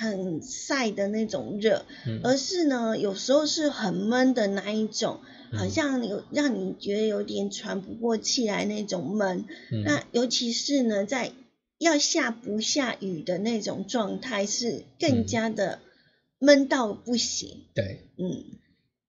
[0.00, 5.20] 很晒的那种热，嗯，而是呢有时候是很闷的那一种，
[5.52, 9.44] 好嗯像有让你觉得有点喘不过气来那种闷。
[9.72, 11.32] 嗯那尤其是呢，在
[11.78, 15.78] 要下不下雨的那种状态，是更嗯加的
[16.38, 17.64] 闷到不行。
[17.74, 18.00] 对。
[18.18, 18.57] 嗯，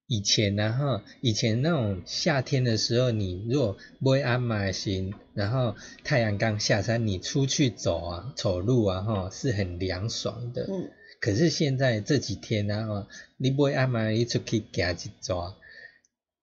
[0.09, 10.65] 以前呢、哈，以前那种夏天的时候，你如果不会安马行，然后太阳刚下山，你出去走啊、走路啊，哈，是很凉爽的。
[10.67, 10.89] 嗯，
[11.21, 15.55] 可是现在这几天呢、哈，你不会安马一出去行一抓，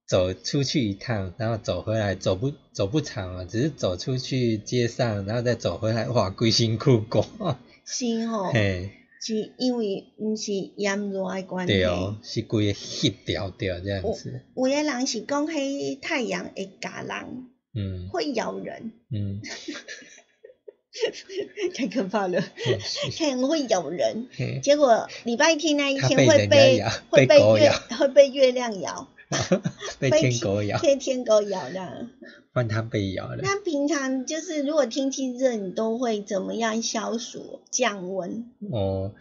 [0.06, 7.26] 走出去一趟，然后走回来，走不走不长啊，只是走出去街上，然后再走回来，哇，规身躯过，
[7.84, 11.72] 是吼，嘿，是因为毋是炎热的关系。
[11.72, 18.08] 对哦，是规个翕掉掉这样子，有诶人是讲，迄太阳会咬人，嗯。
[18.10, 19.40] 会咬人，嗯，
[21.74, 22.40] 太可怕了。
[22.40, 22.78] 嘿
[23.10, 24.28] 太阳会咬人，
[24.62, 29.08] 结果礼拜天那一天会被会被月会被月亮咬，
[29.98, 32.08] 被天狗咬，被天狗咬的。
[32.52, 33.40] 换它被咬了。
[33.42, 38.50] 那平常就是如果天气热，你都会怎么样消暑降温？
[38.70, 39.12] 哦，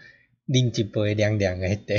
[0.45, 1.93] 拎一杯凉凉的茶，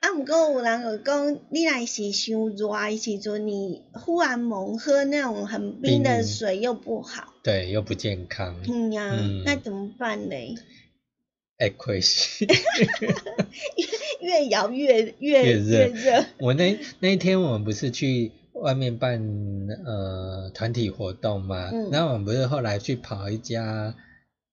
[0.00, 7.34] 啊，毋过有人有讲，你若是伤热的时阵，你忽然猛喝那种很冰的水又不好。
[7.42, 10.54] 对，又不健康，嗯呀、嗯那怎么办嘞？
[11.58, 12.46] 会亏死。
[14.20, 15.86] 越摇越越越热。
[15.88, 16.24] 热。
[16.38, 19.20] 我那那一天我们不是去外面办
[19.86, 21.90] 呃团体活动嘛，嗯。
[21.90, 23.94] 然后我们不是后来去跑一家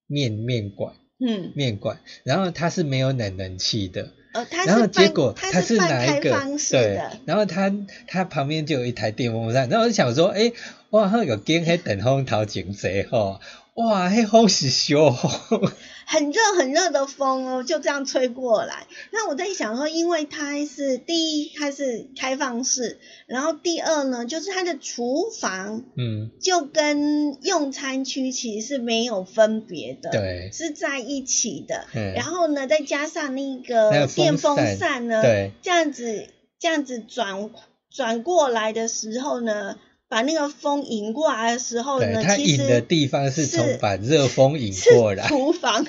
[0.08, 6.38] 面面馆嗯，面馆，然后它是没有冷冷气的，呃，它然后结果它是哪一个？
[6.70, 7.74] 对，，然后它
[8.06, 10.52] 它旁边就有一台电风扇，然后我就想说，诶，
[10.90, 13.40] 哇，迄个间迄电风头前坐吼，
[13.76, 15.12] 哇，迄风是小，
[16.08, 18.88] 很热很热的风哦，就这样吹过来。
[19.12, 31.86] 那我在想说，因为它是第一，它是开放式，然后第二呢，就是它的厨房嗯，就跟用餐区其实是没有分别的，，对，是在一起的。
[31.94, 36.28] 嗯然后呢，再加上那那个电风扇扇呢，对，这样子
[36.60, 37.50] 这样子转
[37.92, 39.78] 转过来的时候呢，
[40.16, 45.86] 把那个风引过来的时候，呢，它引的地方是从是把热风引过来，厨房，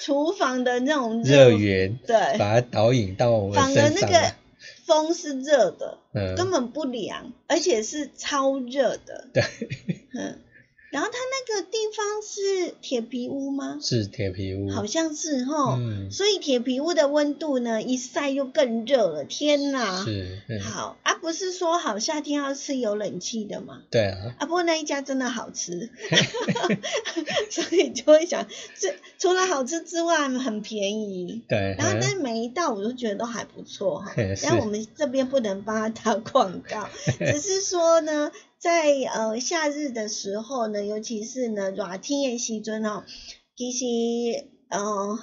[0.00, 4.34] 厨房的那种热源，对，把它导引到我们反而那个。
[4.84, 9.28] 风是热的，嗯，根本不凉，而且是超热的。
[9.32, 9.44] 对，
[10.12, 10.40] 嗯，
[10.90, 13.78] 然后它那个地方是铁皮屋吗？
[13.80, 19.24] 是铁皮屋，好像是哈，嗯所以铁皮屋的温度呢，一晒就更热了。
[19.24, 20.04] 天哪！
[20.04, 23.82] 是，嗯好啊，不是说好夏天要吃有冷气的吗？
[23.90, 25.90] 对啊，啊，不过那一家真的好吃，
[27.50, 28.46] 所以就会想，
[28.78, 31.42] 这除了好吃之外，很便宜。
[31.48, 34.12] 对，然后，但嗯是每一道我都觉得都还不错哈。
[34.16, 36.88] 是然后我们这边不能帮他打广告，
[37.18, 38.30] 只是说呢，
[38.60, 43.04] 在呃夏日的时候呢，尤其是呢热天的时阵哦，
[43.56, 43.86] 其实
[44.68, 45.18] 呃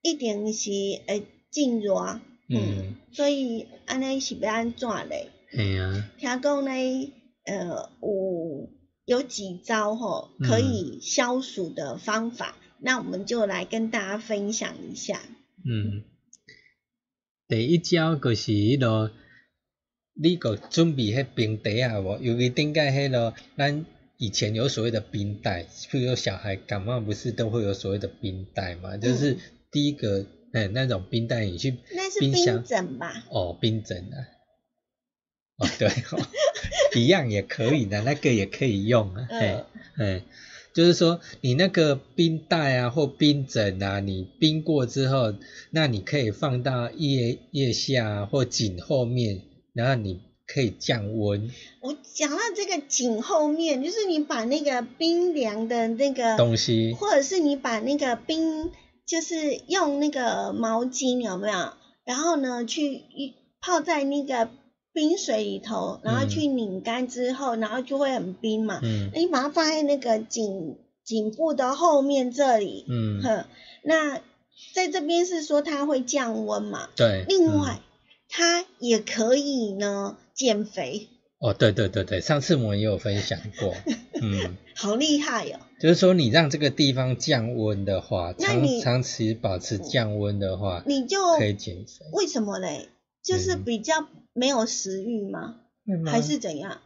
[0.00, 0.70] 一定是
[1.06, 5.28] 会真热，嗯，所以安尼是要安怎嘞？
[5.50, 7.12] 嘿啊，听讲呢，
[7.44, 8.70] 呃有
[9.04, 15.20] 有几招吼嗯可以消暑的方法，那我们就来跟大家分享一下。
[15.66, 16.04] 嗯，
[17.48, 19.10] 第一招就是迄落，
[20.14, 23.84] 你个准备迄冰袋啊无，尤其顶解迄落，咱
[24.16, 29.36] 以前有所谓的冰袋，譬如说小孩感冒不是都会有所谓的冰袋嘛，就是
[29.72, 32.32] 第一个，哎、那种冰袋你去那是冰
[32.64, 33.24] 枕吧？
[33.28, 34.18] 哦，冰枕啊，
[35.58, 36.26] 哦对哦，
[36.94, 39.64] 一样也可以的，那个也可以用啊，嘿
[39.96, 40.22] 嗯，嗯，
[40.74, 45.34] 就是说你那个冰袋啊或冰枕啊，你冰过之后，
[45.72, 49.42] 那你可以放到腋腋下啊或颈后面，
[49.74, 51.50] 然后你可以降温
[51.80, 58.70] 我讲到这个颈后面，就是你把那个冰凉的那个，东西，或者是你把那个冰，
[59.04, 61.72] 就是用那个毛巾有没有？
[62.04, 64.48] 然后呢，去一泡在那个
[64.92, 68.80] 冰水里头，然后嗯去拧干之后，然后就会很冰嘛。
[68.82, 73.44] 嗯你把它放在那个颈颈部的后面这里，嗯，哼，
[73.82, 74.20] 那
[74.74, 76.88] 在这边是说它会降温嘛？
[76.94, 77.80] 对，另外，
[78.28, 81.08] 它也可以呢减肥，
[81.38, 83.74] 哦，对对对对，上次我们也有分享过，
[84.20, 84.56] 嗯。
[84.76, 85.60] 好厉害哦！
[85.80, 92.04] 就是说，你让这个地方降温的话，长那你长期保持降温的话，你就可以减肥。
[92.12, 92.88] 为什么嘞？
[93.22, 95.60] 就是嗯比较没有食欲吗？
[95.86, 96.80] 会吗还是怎样？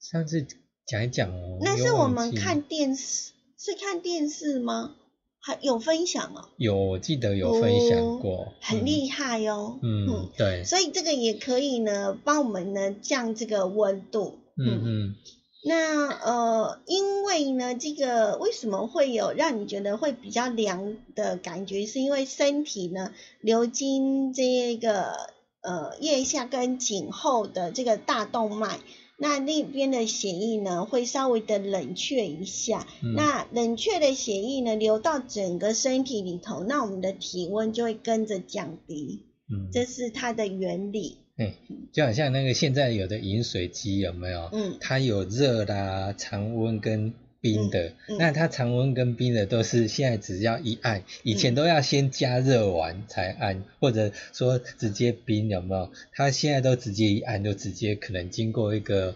[0.00, 0.46] 上次
[0.86, 4.94] 讲一讲哦，那是我们看电视，是看电视吗？
[5.42, 9.78] 还有分享哦，有，我记得有分享过，哦很厉害哦。
[9.82, 14.38] 嗯，嗯，对，所以这个也可以呢，帮我们呢降这个温度。
[14.56, 15.14] 嗯嗯
[15.62, 21.86] 那呃，因为呢，这个为什么会有让你觉得会比较凉的感觉？
[21.86, 25.30] 是因为身体呢流经这个
[25.60, 28.78] 呃腋下跟颈后的这个大动脉，
[29.20, 32.86] 那那边的血液呢会稍微的冷却一下。
[33.02, 41.18] 嗯那冷却的血液呢流到整个身体里头，那我们的体温就会跟着降低，嗯，这是它的原理。
[41.36, 41.54] 哎，
[41.92, 44.48] 就好像那个现在有的饮水机有没有？
[44.52, 55.90] 嗯它有热啦、常温跟冰的，那它常温跟冰的都是现在只要一按，以前都要先加热完才按，或者说直接冰有没有？
[56.12, 59.14] 它现在都直接一按就直接可能经过一个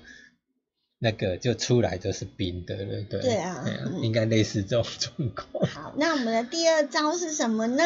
[0.99, 3.62] 那个就出来就是冰的了，对对啊
[4.01, 7.83] 应该类似这种状况，好，那我们的第二招是什么呢？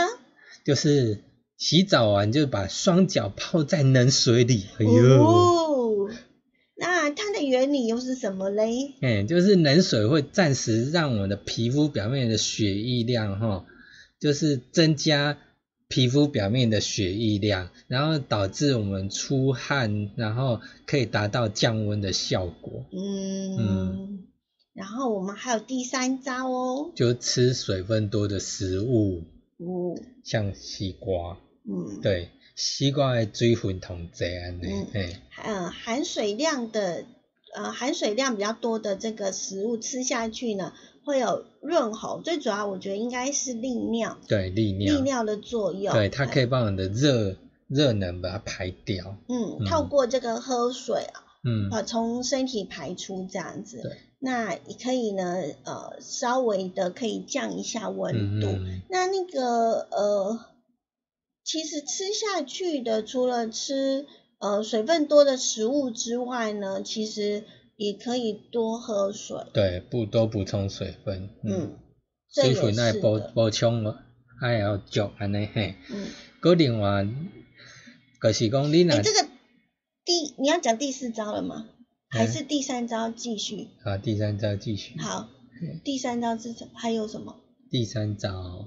[0.64, 1.18] 就是
[1.56, 5.77] 洗澡完就把双脚泡在冷水里，哎呦。
[7.18, 8.94] 它的原理又是什么嘞？
[9.02, 13.66] 哎、就是冷水会暂时让我们的皮肤表面的血液量哈，
[14.20, 15.36] 就是增加
[15.88, 22.84] 皮肤表面的血液量，然后导致我们出汗，然后可以达到降温的效果。
[22.92, 24.26] 嗯，
[24.74, 26.92] 然后我们还有第三招哦。
[26.94, 29.24] 就吃水分多的食物，
[29.56, 32.28] 哦，像西瓜，嗯，，对，
[32.58, 34.84] 西瓜的水分同济安尼，
[35.44, 37.04] 嗯含水量的
[37.54, 40.72] 呃含水量比较多的这个食物吃下去呢，
[41.04, 45.94] 会有润喉，最主要我觉得应该是利尿，对，利尿，利尿的作用。
[45.94, 47.36] 对，它可以，以帮我们的热
[47.68, 49.64] 热能把它排掉，嗯，嗯。
[49.64, 53.80] 透过这个喝水啊，嗯，啊，从身体排出这样子。
[53.82, 58.48] 对，那也可以呢，呃，稍微的可以降一下温度。
[58.90, 60.40] 那那个呃，
[61.48, 64.04] 其实吃下去的，除了吃
[64.38, 67.44] 呃水分多的食物之外呢，其实
[67.76, 69.38] 也可以多喝水。
[69.54, 71.78] 对，补多补充水分，嗯，
[72.30, 73.18] 这水也分爱补。
[73.34, 73.96] 补充咯，
[74.42, 75.76] 爱要足安尼嘿。
[75.90, 76.08] 嗯，
[76.42, 77.08] 搁另外，
[78.22, 79.26] 就是讲你若哎，这个
[80.04, 81.66] 第你要讲第四招了吗？
[82.10, 83.68] 还嗯是第三招继续？
[83.84, 84.98] 啊，第三招继续。
[84.98, 85.26] 好
[85.62, 86.68] 嗯，第三招是什？
[86.74, 87.40] 还有什么？
[87.70, 88.66] 第三招，好，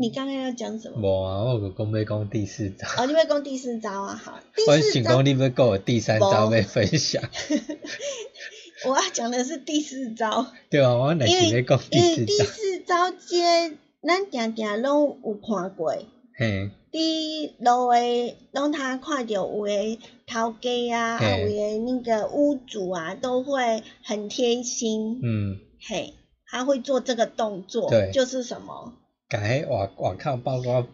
[0.00, 0.98] 你刚刚要讲什么？
[0.98, 2.88] 无啊，我个讲要讲第四招。
[2.96, 7.22] 哦，你要讲第四招啊，好， 第我四招想讲你要跟我第三招无要分享。
[8.88, 15.94] 我要讲的是第四招，对啊，我乃因为是要讲第四招第四招，四招这咱定定拢有看过。
[16.34, 26.14] 嘿，伫路诶，拢他看到有诶头家啊，有诶那个屋主啊，都会很贴心，嗯，嘿，
[26.46, 28.94] 他会做这个动作，对就是什么？
[29.30, 30.88] 改迄瓦瓦靠，包括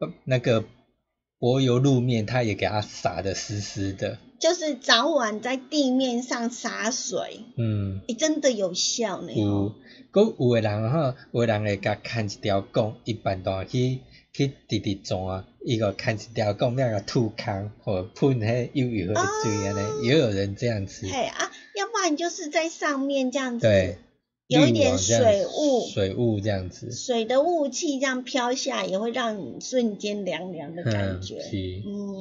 [0.00, 0.64] 呃那个
[1.38, 8.00] 柏油路面，他也给它撒的湿湿的，就是早晚在地面上洒水，嗯。
[8.08, 9.74] 诶、真的有效呢、有哦。，
[10.12, 14.00] 佮有诶人吼，有诶人会甲牵一条管，伊办大去
[14.32, 21.06] 去直直转，伊个牵一条管，要甲吐空，或喷迄又油的水安尼，也有人这样子。
[21.06, 23.98] 嘿啊，要不然就是在上面这样子，对，
[24.46, 26.92] 有一点水雾水雾这样子。
[26.92, 31.40] 水的雾气这样飘下，也会让你瞬间凉凉的感嗯，觉。
[31.40, 32.14] 是，嗯，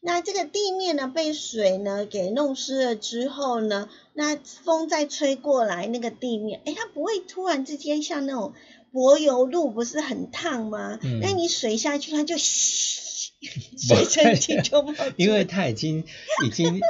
[0.00, 8.52] 那这个地面呢被水呢给弄湿了之后呢，那风再吹过来，那个地面，哎，它不会突然之间像那种
[8.92, 10.98] 柏油路不是很烫吗？
[11.02, 16.04] 嗯那你水下去，它就 水蒸气就冒因为它已经
[16.46, 16.80] 已经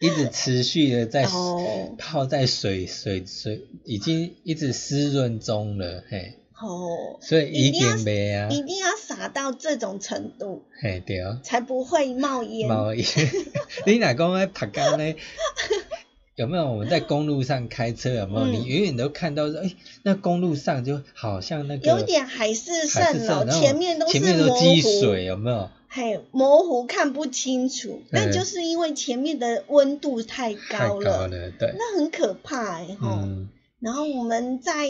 [0.00, 11.18] 一直持续的在哦泡在水水水，已经一直湿润中了，嘿，哦，所以一定要经袂啊，一定要洒到这种程度，嘿对。
[11.42, 12.66] 才不会冒烟。
[12.66, 13.04] 冒烟，
[13.86, 15.14] 你哪讲在爬岗呢？
[16.36, 18.14] 有没有我们在公路上开车？
[18.14, 18.46] 有没有？
[18.46, 19.70] 嗯你远远都看到说，哎、
[20.02, 25.68] 那公路上就好像那个有点海市蜃楼，前面都是前面都积水，有没有？
[25.92, 31.28] 嘿，模糊看不清楚，那嗯就是因为前面的温度太太高高了，
[31.58, 33.08] 对，那很可怕哎、吼。
[33.24, 33.48] 嗯，
[33.80, 34.88] 然后我们在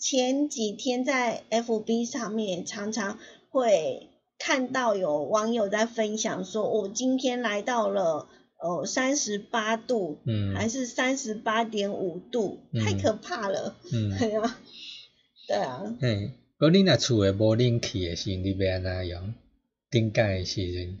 [0.00, 3.18] 前几天在 FB 上面常常
[3.50, 8.28] 会看到有网友在分享说，我、今天来到了
[8.62, 10.54] 呃三十八度，嗯。
[10.54, 14.56] 还是三十八点五度，太嗯可怕了，嗯，对啊，
[15.48, 16.30] 对啊，嘿，
[16.60, 19.34] 讲你若厝诶无冷气诶时，你要安怎用？
[19.90, 20.98] 顶盖诶时阵，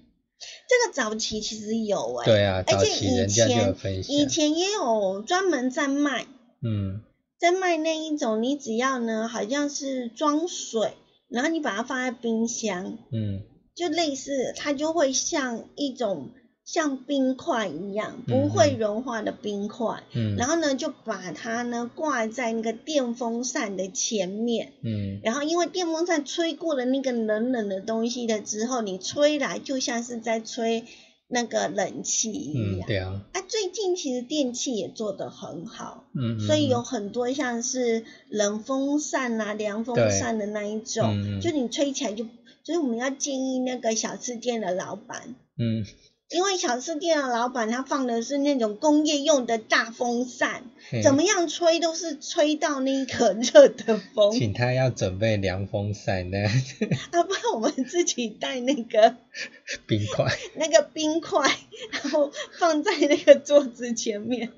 [0.68, 6.26] 这个早期其实有哎、对啊，早而且以期人家就有前分享，以前也有专门在卖，
[6.62, 7.02] 嗯。
[7.38, 10.94] 在卖那一种，你只要呢好像是装水，
[11.28, 13.42] 然后你把它放在冰箱，嗯。
[13.74, 16.30] 就类似它就会像一种
[16.66, 20.02] 像冰块一样，嗯不会融化的冰块。
[20.12, 25.20] 嗯，然后呢，就把它呢挂在那个电风扇的前面，嗯。
[25.22, 30.84] 然后因为电风扇吹过了那个冷冷的东西了之后，你吹来就像是在吹
[31.28, 32.84] 那个冷气一样。
[32.84, 36.70] 嗯对啊，啊，最近其实电器也做得很好，嗯，所以嗯。
[36.70, 42.26] 有很多像是冷风扇啊、凉风扇的那一种，就你吹起来就，
[42.64, 45.84] 所以我们要建议那个小吃店的老板，嗯
[46.28, 50.64] 因为小吃店的老板他放的是那种工业用的大风扇，
[51.02, 56.38] 怎么样吹都是吹到那个热的风，请他要准备凉风扇呢，
[57.12, 59.14] 啊，不然我们自己带那个
[59.86, 60.36] 冰块。
[60.56, 61.48] 那个冰块，
[61.92, 64.50] 然后放在那个桌子前面。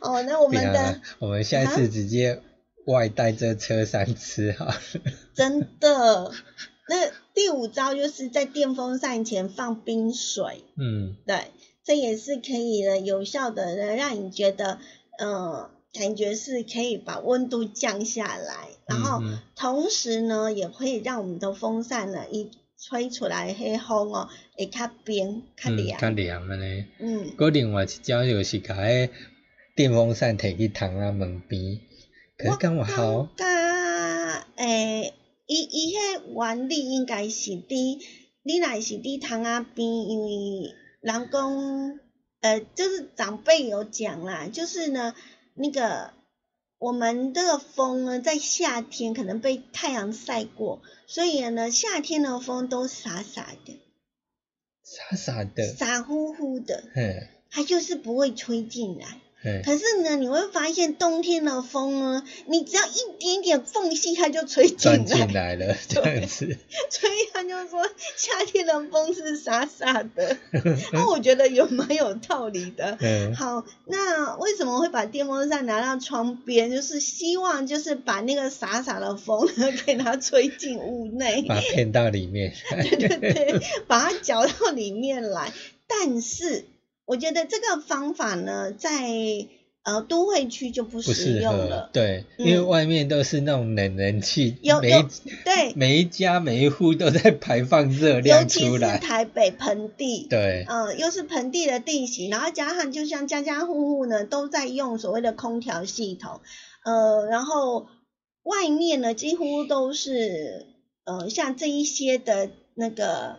[0.00, 2.42] 哦，那我们的我们下一次直接
[2.86, 4.80] 外带这车上吃好了。
[5.34, 6.32] 真的，
[6.88, 11.14] 那第五招就是在电风扇前放冰水，嗯。
[11.24, 11.52] 对，
[11.84, 14.80] 这也是可以呢有效的呢让你觉得，
[15.20, 26.84] 呃，感觉是可以把温度降下来，然后嗯同时呢也会让我们的风扇呢一吹出来黑风哦，会较冰较嗯，凉，较凉安尼。
[26.98, 29.10] 嗯，佮另外一招就是甲迄
[29.76, 31.78] 电风扇摕去窗仔门边，
[32.36, 33.28] 可是敢有效？
[33.36, 35.14] 甲诶，
[35.48, 37.98] 伊伊迄原理应该是伫
[38.42, 42.00] 你若是伫窗仔边，因为人讲，
[42.40, 45.14] 呃，就是长辈有讲啦，就是呢，
[45.54, 46.12] 那个
[46.78, 53.80] 我们这个风呢，在夏天可能被太阳晒过，所以呢，夏天的风都傻傻的、
[54.82, 59.18] 傻傻的，傻乎乎的，嘿，它就是不会吹进来。
[59.40, 65.54] 嘿，可是呢，你会发现冬天的风呢，你只要一点点缝隙，它就吹进钻进来。
[65.56, 66.58] 了，这样子。
[66.90, 70.36] 所以他就说夏天的风是傻傻的，
[70.92, 72.96] 那 我觉得有蛮有道理的。
[73.00, 76.70] 嗯好，那为什么会把电风扇拿到窗边？
[76.70, 82.52] 就是希望就是把那个傻傻的风呢，给它吹进屋内， 把它骗到里面。
[82.70, 85.52] 对对对，把它搅到里面来。
[85.86, 86.66] 但是
[87.08, 89.08] 我觉得这个方法呢，在
[89.82, 91.88] 呃都会区就不适合用了。。
[91.90, 95.08] 对，嗯因为外面都是那种冷人气，每有有
[95.42, 98.78] 对，每一家每一户都在排放热尤量其是。
[98.78, 106.42] 台北盆地，对，嗯，又是盆地的地形，然后加上就像家家户户呢都在用所谓的空调系统，
[106.84, 107.86] 呃，然后
[108.42, 110.66] 外面呢几乎都是
[111.04, 113.36] 呃像这一些的那个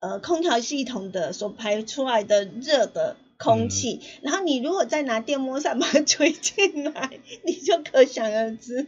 [0.00, 8.86] 呃空调系统的所排出来的热的空气，然后你如果再拿电风扇把它吹进来， 你就可想而知，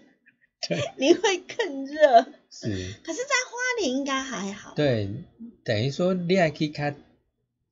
[0.69, 2.27] 对， 你会更热。
[2.51, 2.67] 是，
[3.05, 5.09] 可是，在花莲应该还好，对，
[5.65, 6.93] 等于说你还去较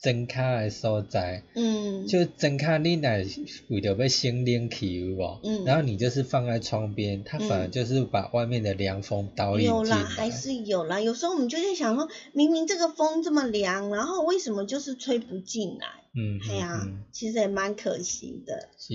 [0.01, 3.11] 真卡的所在，嗯，就真卡你若
[3.69, 5.41] 为了要省冷气有无？
[5.43, 10.31] 嗯然后你就是放在窗边，它反而嗯就是把外面的凉风导引进有啦，还。
[10.31, 11.01] 是有啦。
[11.01, 15.87] 有时候我们就在想说，明明这个风这么凉，然后为什么就是吹不进来？
[16.15, 18.69] 嗯，哎呀、其实也蛮可惜的。
[18.79, 18.95] 是，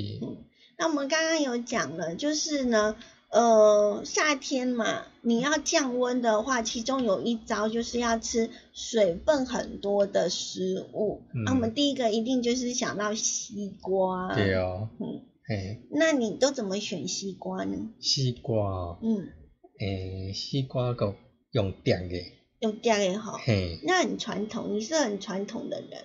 [0.78, 2.96] 那我们刚刚有讲了，就是呢，
[3.32, 11.22] 呃，夏天嘛，你要降温的话，其中有一招就是要吃水分很多的食物。
[11.34, 14.36] 嗯那我们第一个一定就是想到西瓜。
[14.36, 17.78] 对哦，嗯，嘿，那你都怎么选西瓜呢？
[18.02, 19.30] 西瓜哦，嗯，
[19.80, 21.16] 诶，西瓜够
[21.52, 22.16] 用电的，
[22.60, 23.40] 用第二个哈。
[23.46, 26.04] 嘿，那很传统，你是很传统的人。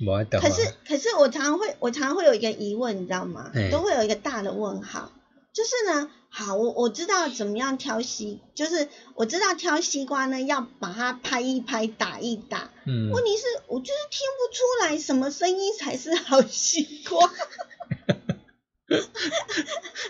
[0.00, 3.70] 无得可是，可是我常常会，我常常会有一个疑问，你知道吗嘿？
[3.70, 5.12] 都会有一个大的问号，
[5.54, 12.72] 就是呢，好，我我知道怎么样挑西，就是我知道挑西瓜呢，要把它拍一拍，打一打。
[12.84, 17.28] 嗯，问题是，我就是听不出来什么声音才是好西瓜。
[17.28, 17.34] 哈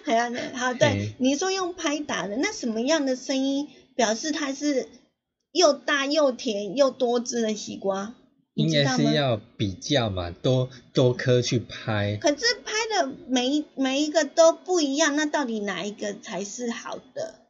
[0.05, 4.89] 哈哈，好，对嘿，你说用拍打的，那什么样的声音表示它是
[5.53, 8.15] 又大又甜又多汁的西瓜？
[8.55, 8.97] 你应该？
[8.97, 17.41] 是要比较嘛，多多颗去拍，可是拍的每一每一个都不一样，那到底哪一个才是好的？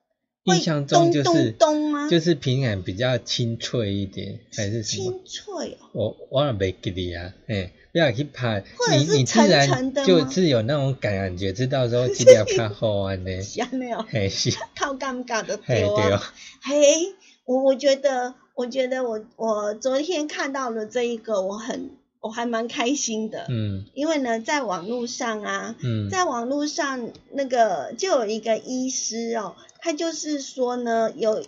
[0.44, 2.08] 印象中就是咚咚吗？
[2.10, 5.04] 就是平感比较清脆一点，还是什么？
[5.04, 5.88] 清脆哦。
[5.92, 13.14] 我我也没记得啊，哎，不要去拍，或者你是自然沉的就是有那种感觉，知道说这条较好啊？
[13.16, 15.56] 呢，是安尼哦，嘿是， 靠尴尬的。
[15.56, 16.20] 对哦，
[16.62, 17.14] 嘿，
[17.46, 21.90] 我我觉得，我觉得我我昨天看到了这一个，我很
[22.20, 31.44] 我还蛮开心的，嗯因为呢，在网络上啊，嗯，在网络上那个就有一个医师哦，他就是说呢，有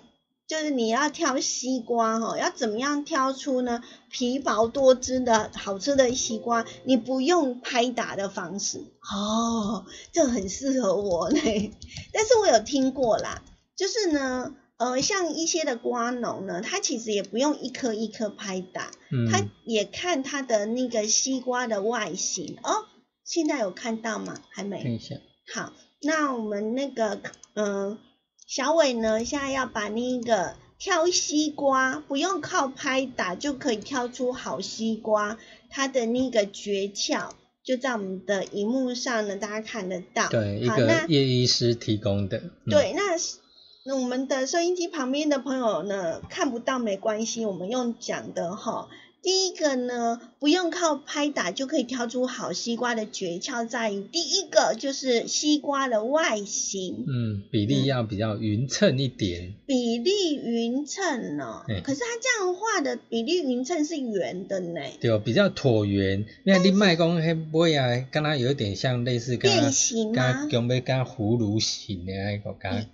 [0.49, 6.67] 就是你要挑西瓜哈、哦，要怎么样挑出呢皮薄多汁的好吃的西瓜？
[6.83, 8.79] 你不用拍打的方式
[9.15, 11.39] 哦，这很适合我呢。
[12.13, 13.43] 但是我有听过啦，
[13.77, 14.53] 就是呢。
[14.79, 18.91] 呃，像一些的瓜农呢，他其实也不用一颗一颗拍打，
[19.31, 22.85] 他嗯也看他的那个西瓜的外形哦。
[23.25, 24.41] 现在有看到吗？
[24.51, 24.83] 还没。
[24.83, 25.17] 看一下，
[25.55, 25.73] 好，
[26.03, 27.21] 那我们那个，
[27.55, 27.99] 嗯、
[28.47, 35.39] 小伟呢，现在要把那个挑西瓜，不用靠拍打就可以挑出好西瓜，
[35.71, 37.31] 它的那个诀窍
[37.65, 40.29] 就在我们的荧幕上呢，大家看得到。
[40.29, 43.39] 对，一好，那个叶医师提供的，嗯，对，那是
[43.87, 48.89] 那我们的收音机旁边的朋友呢，看不到没关系，我们用讲的哈。
[49.23, 61.65] 第一个呢，不用靠拍打就可以挑出好西瓜的诀窍在于，第一个就是西瓜的外形，嗯，比例要比较匀称一点，比例匀称哦。
[61.69, 66.25] 嗯可是它这样画的比例匀称是圆的呢，对，比较椭圆。
[66.45, 72.89] 那你卖讲迄尾啊，跟它有点像类似敢变形吗敢讲要敢葫芦形的那个敢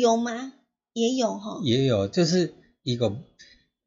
[0.00, 0.52] 有吗？
[0.92, 1.60] 也有哈。
[1.62, 3.16] 也有，就是一个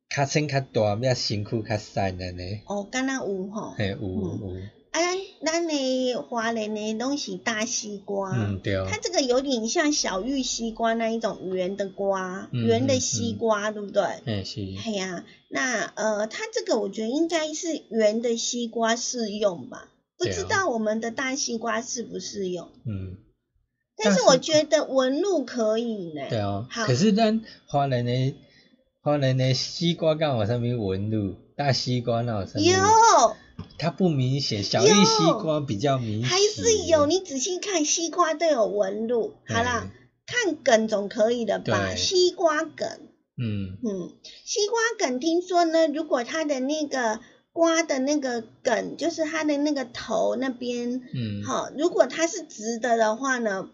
[0.10, 2.62] 较身较大，要身躯较瘦安尼。
[2.68, 3.74] 哦，敢若有吼。
[3.78, 5.00] 嘿，有嗯有，啊，
[5.44, 8.32] 咱咱的华人的拢是大西瓜。
[8.36, 14.04] 嗯对，它这个有点像小玉西瓜那一种圆的瓜，嗯圆、的西瓜，对不对？
[14.04, 19.90] 哎是，哎呀、那呃，它这个我觉得应该是圆的西瓜适用吧？
[20.18, 22.68] 不知道我们的大西瓜适不适用？
[22.86, 23.18] 嗯，
[24.04, 26.22] 但是我觉得纹路可以呢。
[26.30, 26.68] 对哦。
[26.70, 28.36] 好可是咱花人的
[29.02, 31.36] 华人的西瓜干有啥物纹路？
[31.56, 32.62] 大西瓜哪有啥物？
[32.62, 33.36] 有，
[33.78, 34.94] 它不明显，小西
[35.42, 36.30] 瓜比较明显。
[36.30, 39.34] 还是有，你仔细看，西瓜都有纹路。
[39.48, 39.92] 好啦，
[40.26, 41.96] 看梗总可以的吧？
[41.96, 42.88] 西瓜梗。
[43.38, 44.12] 嗯嗯，
[44.46, 47.20] 西瓜梗听说呢，如果它的那个
[47.52, 53.70] 瓜的那个梗，就是它的那个头那边，嗯，好，如果它是直的的话呢，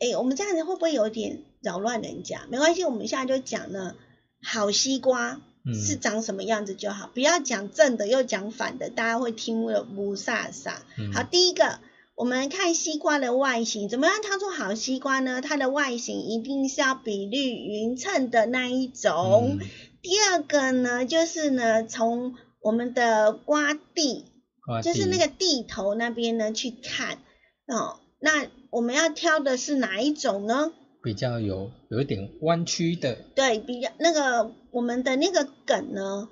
[0.00, 2.40] 哎，我们这样子会不会有点扰乱人家？
[2.48, 3.94] 没关系，我们现在就讲呢，
[4.42, 10.72] 好西瓜嗯是长什么样子就好，不要讲正的又讲反的，大家会听了不飒飒。
[10.98, 11.78] 嗯好，第一个，
[12.16, 15.40] 我们看西瓜的外形，怎么样挑出好西瓜呢？
[15.42, 19.58] 它的外形一定是要比率匀称的那一种。
[19.60, 19.66] 嗯
[20.02, 24.24] 第二个呢，就是呢，从我们的瓜地，
[24.64, 27.18] 瓜就是那个地头那边呢去看
[27.66, 28.00] 哦。
[28.18, 30.72] 那我们要挑的是哪一种呢？
[31.02, 36.28] 比较有有一点弯曲的，对，比较那个我们的那个梗呢，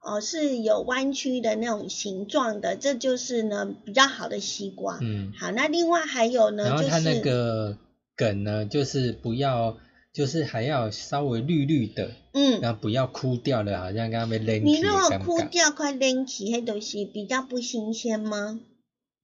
[0.00, 4.98] 哦是有弯曲的那种形状的，这就是呢比较好的西瓜。
[5.02, 7.76] 嗯，好，那另外还有呢，就是然后它那个
[8.16, 9.76] 梗呢，就是不要，
[10.12, 15.42] 就是还要稍微绿绿的，嗯，然后不要枯掉了，好像刚刚被扔你如果枯。
[15.50, 18.60] 掉快扔起，那都是比较不新鲜吗？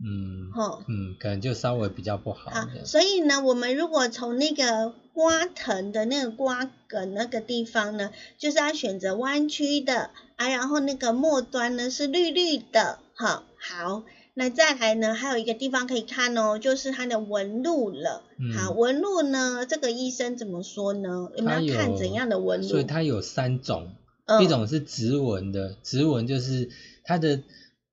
[0.02, 2.84] 嗯吼、嗯，可能就稍微比较不好好的，。
[2.86, 18.22] 所以呢，我们如果从那个瓜藤的那个瓜梗那个地方呢，就是要选择弯曲的啊，然后那个末端呢是绿绿的，好，好，那再来呢，还有一个地方可以看哦，就是它的纹路了。
[18.38, 21.28] 嗯好，纹路呢，这个医生怎么说呢？
[21.36, 22.66] 我它们要看怎样的纹路？
[22.68, 23.92] 所以它有三种，
[24.24, 26.70] 嗯一种是直纹的，直纹就是
[27.04, 27.42] 它的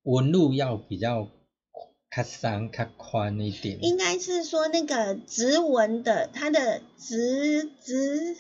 [0.03, 1.28] 纹路要比较
[2.24, 3.78] 较长、较宽一点。
[3.84, 8.36] 应该是说那个直纹的，它的直直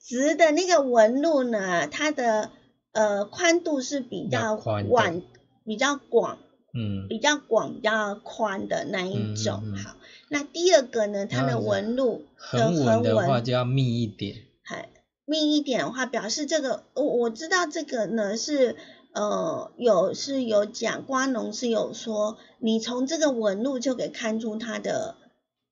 [0.00, 2.50] 直的那个纹路呢，它的
[2.92, 5.22] 呃宽度是比较广、
[5.64, 6.38] 比较广、
[6.74, 9.62] 嗯，比较广、比较宽的那一种。
[9.64, 9.96] 嗯嗯嗯好，
[10.28, 14.36] 那第二个呢，它的纹路的横纹横的话纹就要密一点。
[14.62, 14.88] 还
[15.24, 18.76] 密一点的话，表示这个我我知道这个呢是
[19.18, 25.16] 呃有是有讲瓜农是有说，你从这个纹路就可以看出它的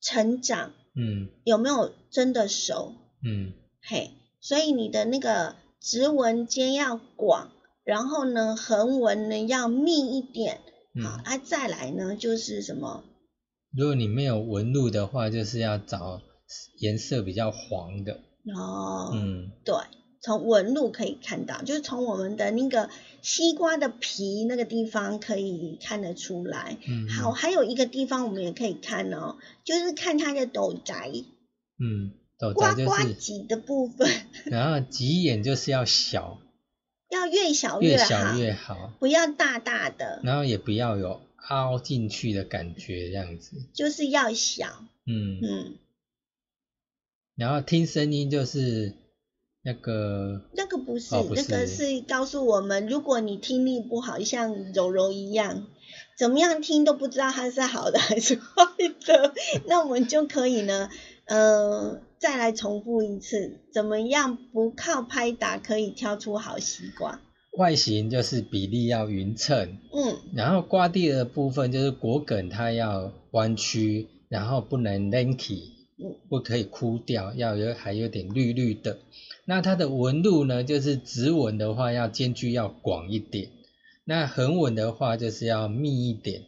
[0.00, 1.28] 成长嗯。
[1.44, 2.92] 有没有真的熟，
[3.24, 3.52] 嗯。
[3.82, 7.52] 嘿，所以你的那个直纹间要广，
[7.84, 10.60] 然后呢横纹呢要密一点，
[11.04, 13.04] 好，嗯，啊再来呢就是什么？
[13.76, 16.20] 如果你没有纹路的话，就是要找
[16.80, 18.14] 颜色比较黄的。
[18.56, 19.50] 哦，嗯。
[19.64, 19.74] 对，
[20.20, 22.90] 从纹路可以看到，就是从我们的那个
[23.22, 26.78] 西瓜的皮那个地方可以看得出来。
[26.88, 31.12] 嗯，好，还有一个地方我们也可以看哦，就是看它的斗宅。
[31.78, 34.08] 嗯，斗瓜宅就是，瓜脊的部分，
[34.46, 36.38] 然后吉眼就是要小，
[37.10, 43.56] 要越小越好，小越好，不要大大的，然后也不要有凹进去的感觉，这样子。
[43.74, 44.82] 就是要小。
[45.06, 45.74] 嗯，嗯，
[47.36, 48.94] 然后听声音就是
[49.66, 55.66] 那个，那个不是，哦不那个是是告诉我们，如果你听力不好，像柔柔一样，
[56.16, 58.44] 怎么样听都不知道它是好的还是坏
[59.04, 59.34] 的，
[59.66, 60.88] 那我们就可以呢，
[61.24, 67.20] 呃，再来重复一次，怎么样不靠拍打可以挑出好西瓜？
[67.58, 78.98] 外形就是比例要匀称，嗯然后瓜地的部分就是果梗它要弯曲，然后不能 lanky，嗯不可以枯掉，要有还有点绿绿的。
[79.46, 83.50] 那它的纹路呢，就是直纹的话要间距要广一点，
[84.04, 86.42] 那横纹的话就是要密一点。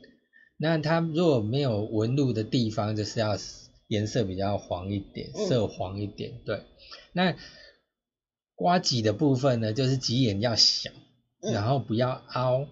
[0.56, 3.38] 那它如果没有纹路的地方，就是要
[3.86, 6.40] 颜色比较黄一点，嗯色黄一点。
[6.44, 6.64] 对，
[7.12, 7.36] 那
[8.56, 10.90] 瓜脊的部分呢，就是脊眼要小，
[11.40, 12.66] 嗯然后不要凹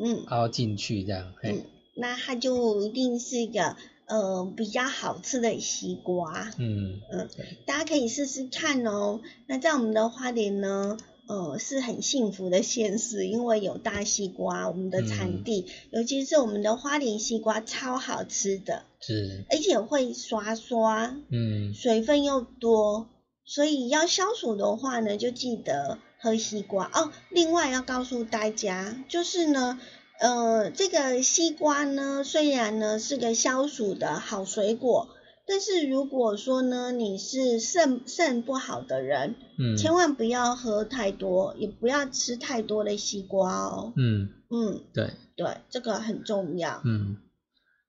[0.00, 1.34] 嗯凹进去这样。
[1.42, 1.66] 嘿嗯，
[1.96, 3.76] 那它就一定是一个
[4.12, 6.50] 呃比较好吃的西瓜。
[6.58, 9.20] 嗯嗯对，大家可以试试看哦。
[9.46, 23.08] 那在我们的花莲呢，呃，是很幸福的县市，因为有大西瓜，我们的产地，尤其是我们的花莲西瓜超好吃的，是，而且会刷刷，嗯水分又多，
[23.46, 27.10] 所以要消暑的话呢，就记得喝西瓜哦。
[27.30, 29.80] 另外要告诉大家，就是呢。
[30.20, 35.08] 呃，这个西瓜呢，虽然呢是个消暑的好水果，
[35.46, 43.92] 但是如果说呢你是肾肾不好的人，嗯，千万不要喝太多，也不要吃太多的西瓜哦。
[43.96, 44.28] 嗯。
[44.54, 46.82] 嗯，对，对，这个很重要。
[46.84, 47.16] 嗯，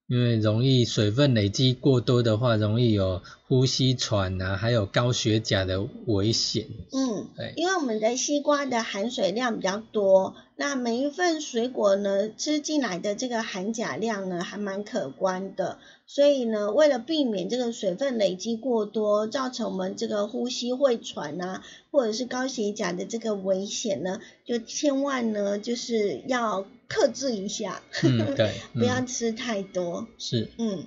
[0.07, 6.67] 因为容易水分累积过多的话，容易有呼吸喘啊，还有高血钾的危险。
[6.91, 29.07] 嗯，对，因为我们的西瓜的含水量比较多，那每一份水果呢吃进来的这个含钾量呢还蛮可观的，所以呢，为了避免这个水分累积过多，造成我们这个呼吸会喘啊，或者是高血钾的这个危险呢，就千万呢就是要克制一下，嗯，对， 不要嗯。
[29.07, 30.07] 吃太多。
[30.17, 30.85] 是，嗯，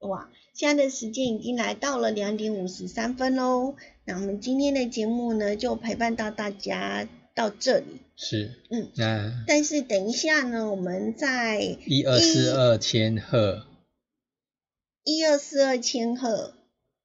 [0.00, 3.74] 哇，现在的时间已经来到了两点五十三分喽。
[4.06, 8.00] 那我们今天的节目呢，就陪伴到大家到这里。
[8.16, 13.66] 是，嗯，那但是等一下呢，我们在一二四二千赫，
[15.04, 16.54] 一二四二千赫，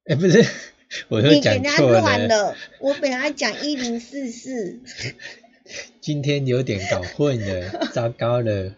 [0.04, 0.44] 哎，不是，
[1.08, 4.80] 我又你给他讲错乱了，我本来讲一零四四，
[6.00, 8.74] 今天有点搞混了， 糟糕了，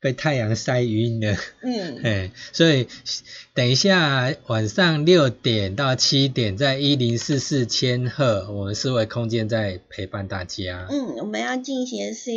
[0.00, 1.36] 被太阳晒晕了。
[1.62, 2.88] 嗯， 哎，所以
[3.54, 10.86] 等一下晚上六点到七点，在一零四四千赫，我们四维空间在陪伴大家。
[10.90, 12.30] 嗯，我们要进行的是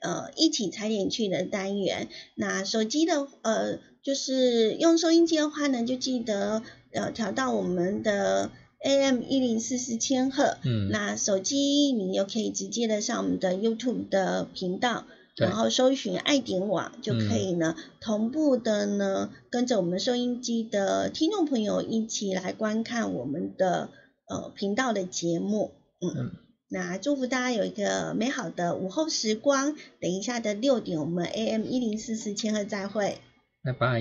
[0.00, 2.08] 呃一起踩点去的单元。
[2.34, 6.62] 那手机的呃，就是用收音机的话呢，就记得
[6.92, 8.50] 呃调到我们的
[8.84, 10.58] AM 一零四四千赫。
[10.64, 11.56] 嗯，那手机
[11.92, 15.04] 你又可以直接的上我们的 YouTube 的频道，
[15.36, 23.90] 然后搜寻爱点网就可以呢，同步的呢跟着我们收音机的听众朋友一起来观看我们的
[24.28, 25.72] 呃频道的节目。
[26.00, 26.10] 嗯。
[26.16, 26.30] 嗯
[26.74, 29.76] 那祝福大家有一个美好的午后时光。
[30.00, 33.18] 等一下的六点，我们 AM 一零四四千赫再会。
[33.62, 34.00] 拜拜。